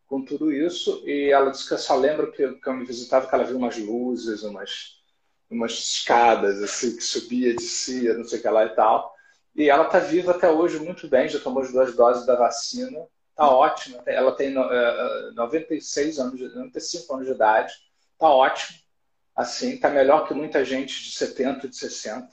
[0.08, 1.04] com tudo isso.
[1.06, 3.58] E ela disse que eu só lembro que, que eu me visitava que ela viu
[3.58, 5.04] umas luzes, umas,
[5.50, 9.14] umas escadas assim, que subia, descia, não sei o que lá e tal.
[9.56, 13.00] E ela está viva até hoje muito bem, já tomou as duas doses da vacina,
[13.30, 14.02] está ótima.
[14.06, 17.74] Ela tem uh, 96 anos, 95 anos de idade,
[18.14, 18.86] está ótima
[19.36, 22.30] assim, está melhor que muita gente de 70, de 60,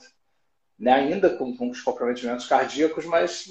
[0.79, 0.93] né?
[0.93, 3.45] ainda com, com os comprometimentos cardíacos, mas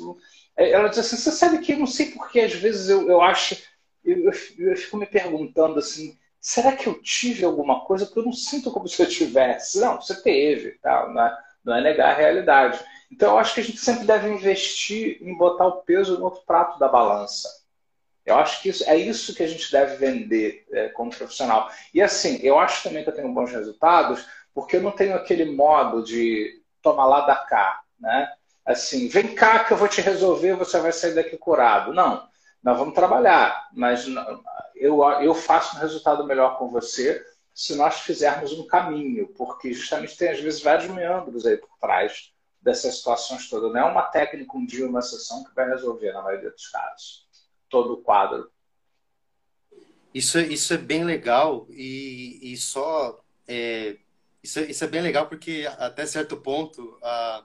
[0.57, 3.21] é, ela diz assim, você sabe que eu não sei porque às vezes eu, eu
[3.21, 3.57] acho,
[4.03, 8.05] eu, eu, fico me perguntando assim, será que eu tive alguma coisa?
[8.05, 9.81] Porque eu não sinto como se eu tivesse.
[9.81, 11.09] Não, você teve, tá?
[11.09, 12.81] não, é, não é negar a realidade.
[13.11, 16.43] Então eu acho que a gente sempre deve investir em botar o peso no outro
[16.45, 17.49] prato da balança.
[18.27, 21.71] Eu acho que isso, é isso que a gente deve vender é, como profissional.
[21.95, 25.45] E assim, eu acho também que eu tenho bons resultados, porque eu não tenho aquele
[25.45, 28.29] modo de tomar lá da cá, né?
[28.65, 31.93] Assim, vem cá que eu vou te resolver, você vai sair daqui curado.
[31.93, 32.29] Não,
[32.63, 34.07] nós vamos trabalhar, mas
[34.77, 40.17] eu, eu faço um resultado melhor com você se nós fizermos um caminho, porque justamente
[40.17, 43.73] tem às vezes vários meandros aí por trás dessas situações todas.
[43.73, 47.27] Não é uma técnica, um dia, uma sessão que vai resolver na maioria dos casos
[47.69, 48.51] todo o quadro.
[50.15, 53.97] Isso, isso é bem legal e, e só é,
[54.43, 57.45] isso, é, isso é bem legal porque até certo ponto ah,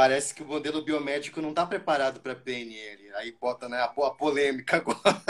[0.00, 3.12] parece que o modelo biomédico não está preparado para PNL.
[3.16, 5.22] Aí bota né, a, a polêmica agora.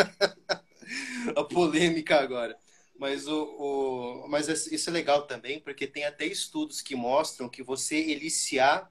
[1.34, 2.56] a polêmica agora.
[2.96, 7.64] Mas, o, o, mas isso é legal também, porque tem até estudos que mostram que
[7.64, 8.88] você eliciar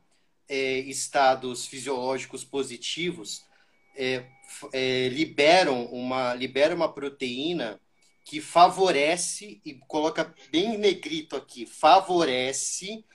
[0.50, 3.46] é, estados fisiológicos positivos
[3.96, 4.26] é,
[4.74, 7.80] é, liberam uma libera uma proteína
[8.26, 13.06] que favorece e coloca bem negrito aqui favorece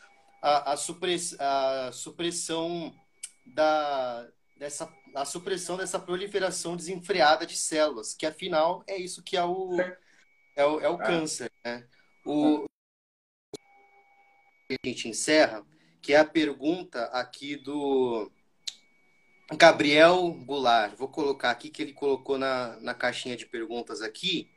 [0.45, 2.95] a, a, supress, a supressão
[3.47, 4.29] da
[4.59, 9.81] dessa a supressão dessa proliferação desenfreada de células que afinal é isso que é o
[10.55, 11.07] é o, é o é.
[11.07, 11.87] câncer né
[12.25, 12.65] o
[14.71, 15.65] a gente encerra
[16.01, 18.31] que é a pergunta aqui do
[19.57, 24.51] Gabriel Goulart, vou colocar aqui que ele colocou na, na caixinha de perguntas aqui.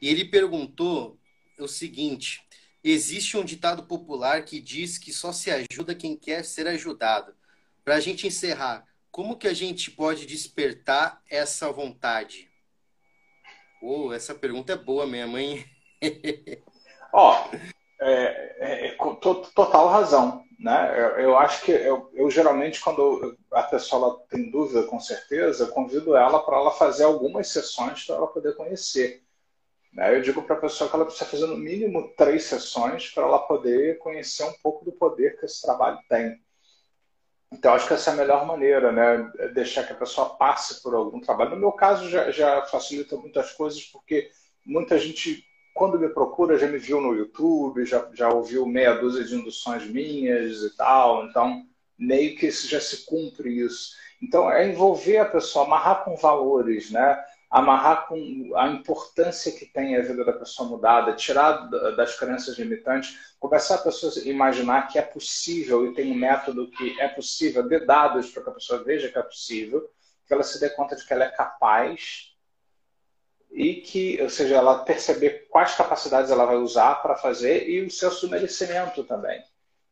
[0.00, 1.18] E ele perguntou
[1.58, 2.44] o seguinte:
[2.92, 7.34] existe um ditado popular que diz que só se ajuda quem quer ser ajudado.
[7.82, 12.50] Para a gente encerrar, como que a gente pode despertar essa vontade?
[13.82, 15.64] Oh, essa pergunta é boa mesmo, hein?
[17.12, 17.56] Ó, oh,
[18.00, 20.44] é, é, é total razão.
[20.58, 20.94] Né?
[20.96, 26.16] Eu, eu acho que eu, eu, geralmente, quando a pessoa tem dúvida, com certeza, convido
[26.16, 29.22] ela para ela fazer algumas sessões para ela poder conhecer.
[29.96, 33.38] Eu digo para a pessoa que ela precisa fazer no mínimo três sessões para ela
[33.38, 36.36] poder conhecer um pouco do poder que esse trabalho tem.
[37.52, 39.30] Então, acho que essa é a melhor maneira, né?
[39.38, 41.50] É deixar que a pessoa passe por algum trabalho.
[41.50, 44.30] No meu caso, já, já facilita muitas coisas, porque
[44.66, 49.24] muita gente quando me procura, já me viu no YouTube, já, já ouviu meia dúzia
[49.24, 51.26] de induções minhas e tal.
[51.26, 51.66] Então,
[51.98, 53.92] meio que já se cumpre isso.
[54.22, 57.22] Então, é envolver a pessoa, amarrar com valores, né?
[57.54, 58.16] Amarrar com
[58.56, 63.82] a importância que tem a vida da pessoa mudada, tirar das crenças limitantes, começar a
[63.82, 68.28] pessoa a imaginar que é possível e tem um método que é possível, dê dados
[68.32, 69.88] para que a pessoa veja que é possível,
[70.26, 72.34] que ela se dê conta de que ela é capaz
[73.52, 77.88] e que, ou seja, ela perceber quais capacidades ela vai usar para fazer e o
[77.88, 79.40] seu merecimento também.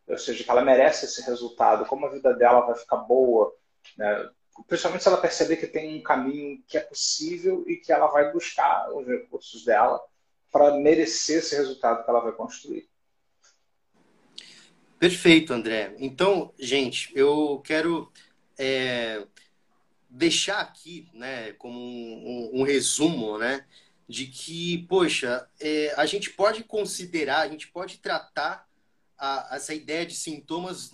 [0.09, 3.55] Ou seja, que ela merece esse resultado, como a vida dela vai ficar boa,
[3.97, 4.29] né?
[4.67, 8.33] Principalmente se ela perceber que tem um caminho que é possível e que ela vai
[8.33, 10.01] buscar os recursos dela
[10.51, 12.89] para merecer esse resultado que ela vai construir.
[14.99, 15.97] Perfeito, André.
[15.99, 18.13] Então, gente, eu quero
[18.57, 19.27] é,
[20.09, 23.67] deixar aqui, né, como um, um, um resumo, né,
[24.07, 28.69] de que, poxa, é, a gente pode considerar, a gente pode tratar
[29.23, 30.91] a, essa ideia de sintomas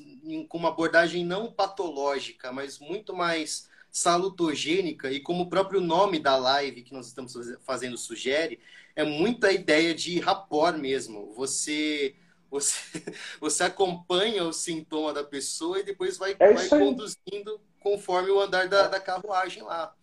[0.51, 6.37] com uma abordagem não patológica, mas muito mais salutogênica e como o próprio nome da
[6.37, 7.33] live que nós estamos
[7.65, 8.61] fazendo sugere,
[8.95, 11.33] é muita ideia de rapport mesmo.
[11.37, 12.15] Você
[12.51, 12.77] você,
[13.41, 18.69] você acompanha o sintoma da pessoa e depois vai, é vai conduzindo conforme o andar
[18.69, 19.95] da, da carruagem lá.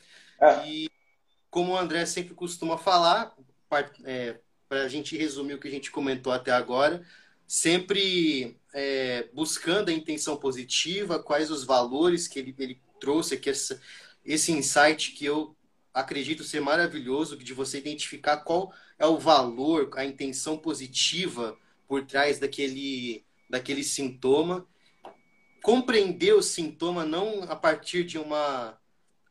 [0.41, 0.67] É.
[0.67, 0.89] E
[1.51, 3.35] como o André sempre costuma falar,
[4.03, 7.05] é, para a gente resumir o que a gente comentou até agora,
[7.47, 13.81] sempre é, buscando a intenção positiva, quais os valores que ele, ele trouxe aqui, essa,
[14.23, 15.55] esse insight que eu
[15.93, 22.39] acredito ser maravilhoso, de você identificar qual é o valor, a intenção positiva por trás
[22.39, 24.67] daquele, daquele sintoma
[25.65, 28.77] compreender o sintoma não a partir de uma.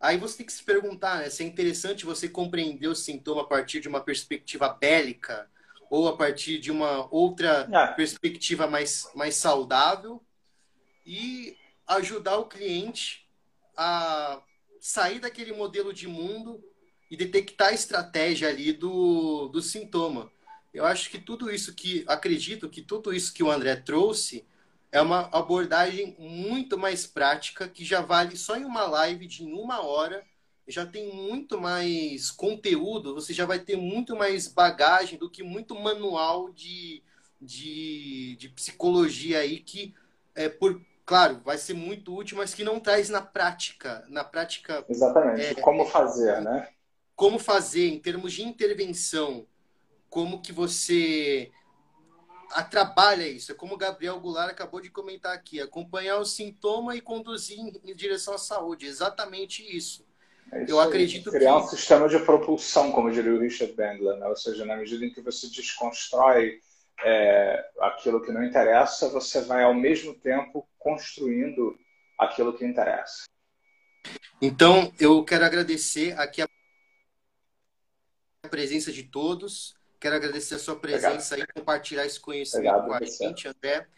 [0.00, 1.30] Aí você tem que se perguntar, né?
[1.30, 5.48] Se é interessante você compreender o sintoma a partir de uma perspectiva bélica
[5.90, 7.86] ou a partir de uma outra é.
[7.94, 10.22] perspectiva mais, mais saudável
[11.06, 11.56] e
[11.86, 13.28] ajudar o cliente
[13.76, 14.42] a
[14.80, 16.62] sair daquele modelo de mundo
[17.10, 20.30] e detectar a estratégia ali do, do sintoma.
[20.72, 24.44] Eu acho que tudo isso que, acredito que tudo isso que o André trouxe
[24.90, 29.82] é uma abordagem muito mais prática, que já vale só em uma live de uma
[29.82, 30.24] hora,
[30.66, 35.74] já tem muito mais conteúdo, você já vai ter muito mais bagagem do que muito
[35.74, 37.02] manual de,
[37.40, 39.94] de, de psicologia aí, que,
[40.34, 44.04] é, por claro, vai ser muito útil, mas que não traz na prática.
[44.08, 44.84] Na prática.
[44.88, 45.42] Exatamente.
[45.42, 46.68] É, como fazer, né?
[47.14, 49.46] Como fazer, em termos de intervenção,
[50.08, 51.52] como que você
[52.62, 53.50] trabalha isso.
[53.50, 57.94] É como o Gabriel Goulart acabou de comentar aqui: acompanhar o sintoma e conduzir em,
[57.94, 58.86] direção à saúde.
[58.86, 60.03] Exatamente isso.
[60.54, 61.66] É Eu acredito Criar que...
[61.66, 64.26] um sistema de propulsão, como diria o Richard Bandler, né?
[64.28, 66.60] ou seja, na medida em que você desconstrói
[67.02, 71.76] é, aquilo que não interessa, você vai ao mesmo tempo construindo
[72.16, 73.24] aquilo que interessa.
[74.40, 76.48] Então, eu quero agradecer aqui a
[78.48, 79.74] presença de todos.
[79.98, 81.50] Quero agradecer a sua presença Obrigado.
[81.50, 83.88] e compartilhar esse conhecimento Obrigado com a gente, André.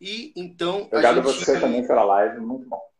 [0.00, 0.82] E então.
[0.82, 1.44] Obrigado a gente...
[1.44, 2.93] você também pela live, muito bom.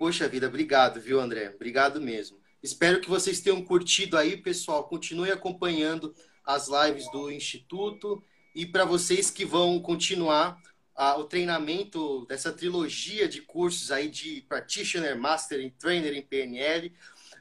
[0.00, 1.52] Poxa vida, obrigado, viu, André?
[1.54, 2.38] Obrigado mesmo.
[2.62, 4.84] Espero que vocês tenham curtido aí, pessoal.
[4.84, 8.24] Continue acompanhando as lives do Instituto.
[8.54, 10.58] E para vocês que vão continuar
[10.96, 16.90] ah, o treinamento dessa trilogia de cursos aí de Practitioner, Master e Trainer em PNL,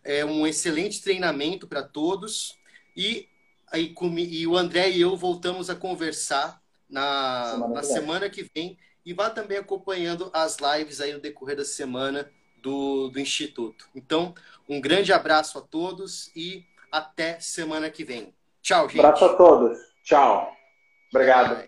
[0.03, 2.57] é um excelente treinamento para todos.
[2.93, 3.29] E
[3.71, 8.51] aí, e o André e eu voltamos a conversar na semana, na que, semana que
[8.53, 12.29] vem e vá também acompanhando as lives aí no decorrer da semana
[12.61, 13.87] do, do Instituto.
[13.95, 14.33] Então,
[14.67, 18.33] um grande abraço a todos e até semana que vem.
[18.61, 18.99] Tchau, gente.
[18.99, 19.77] Abraço a todos.
[20.03, 20.51] Tchau.
[21.11, 21.67] Obrigado.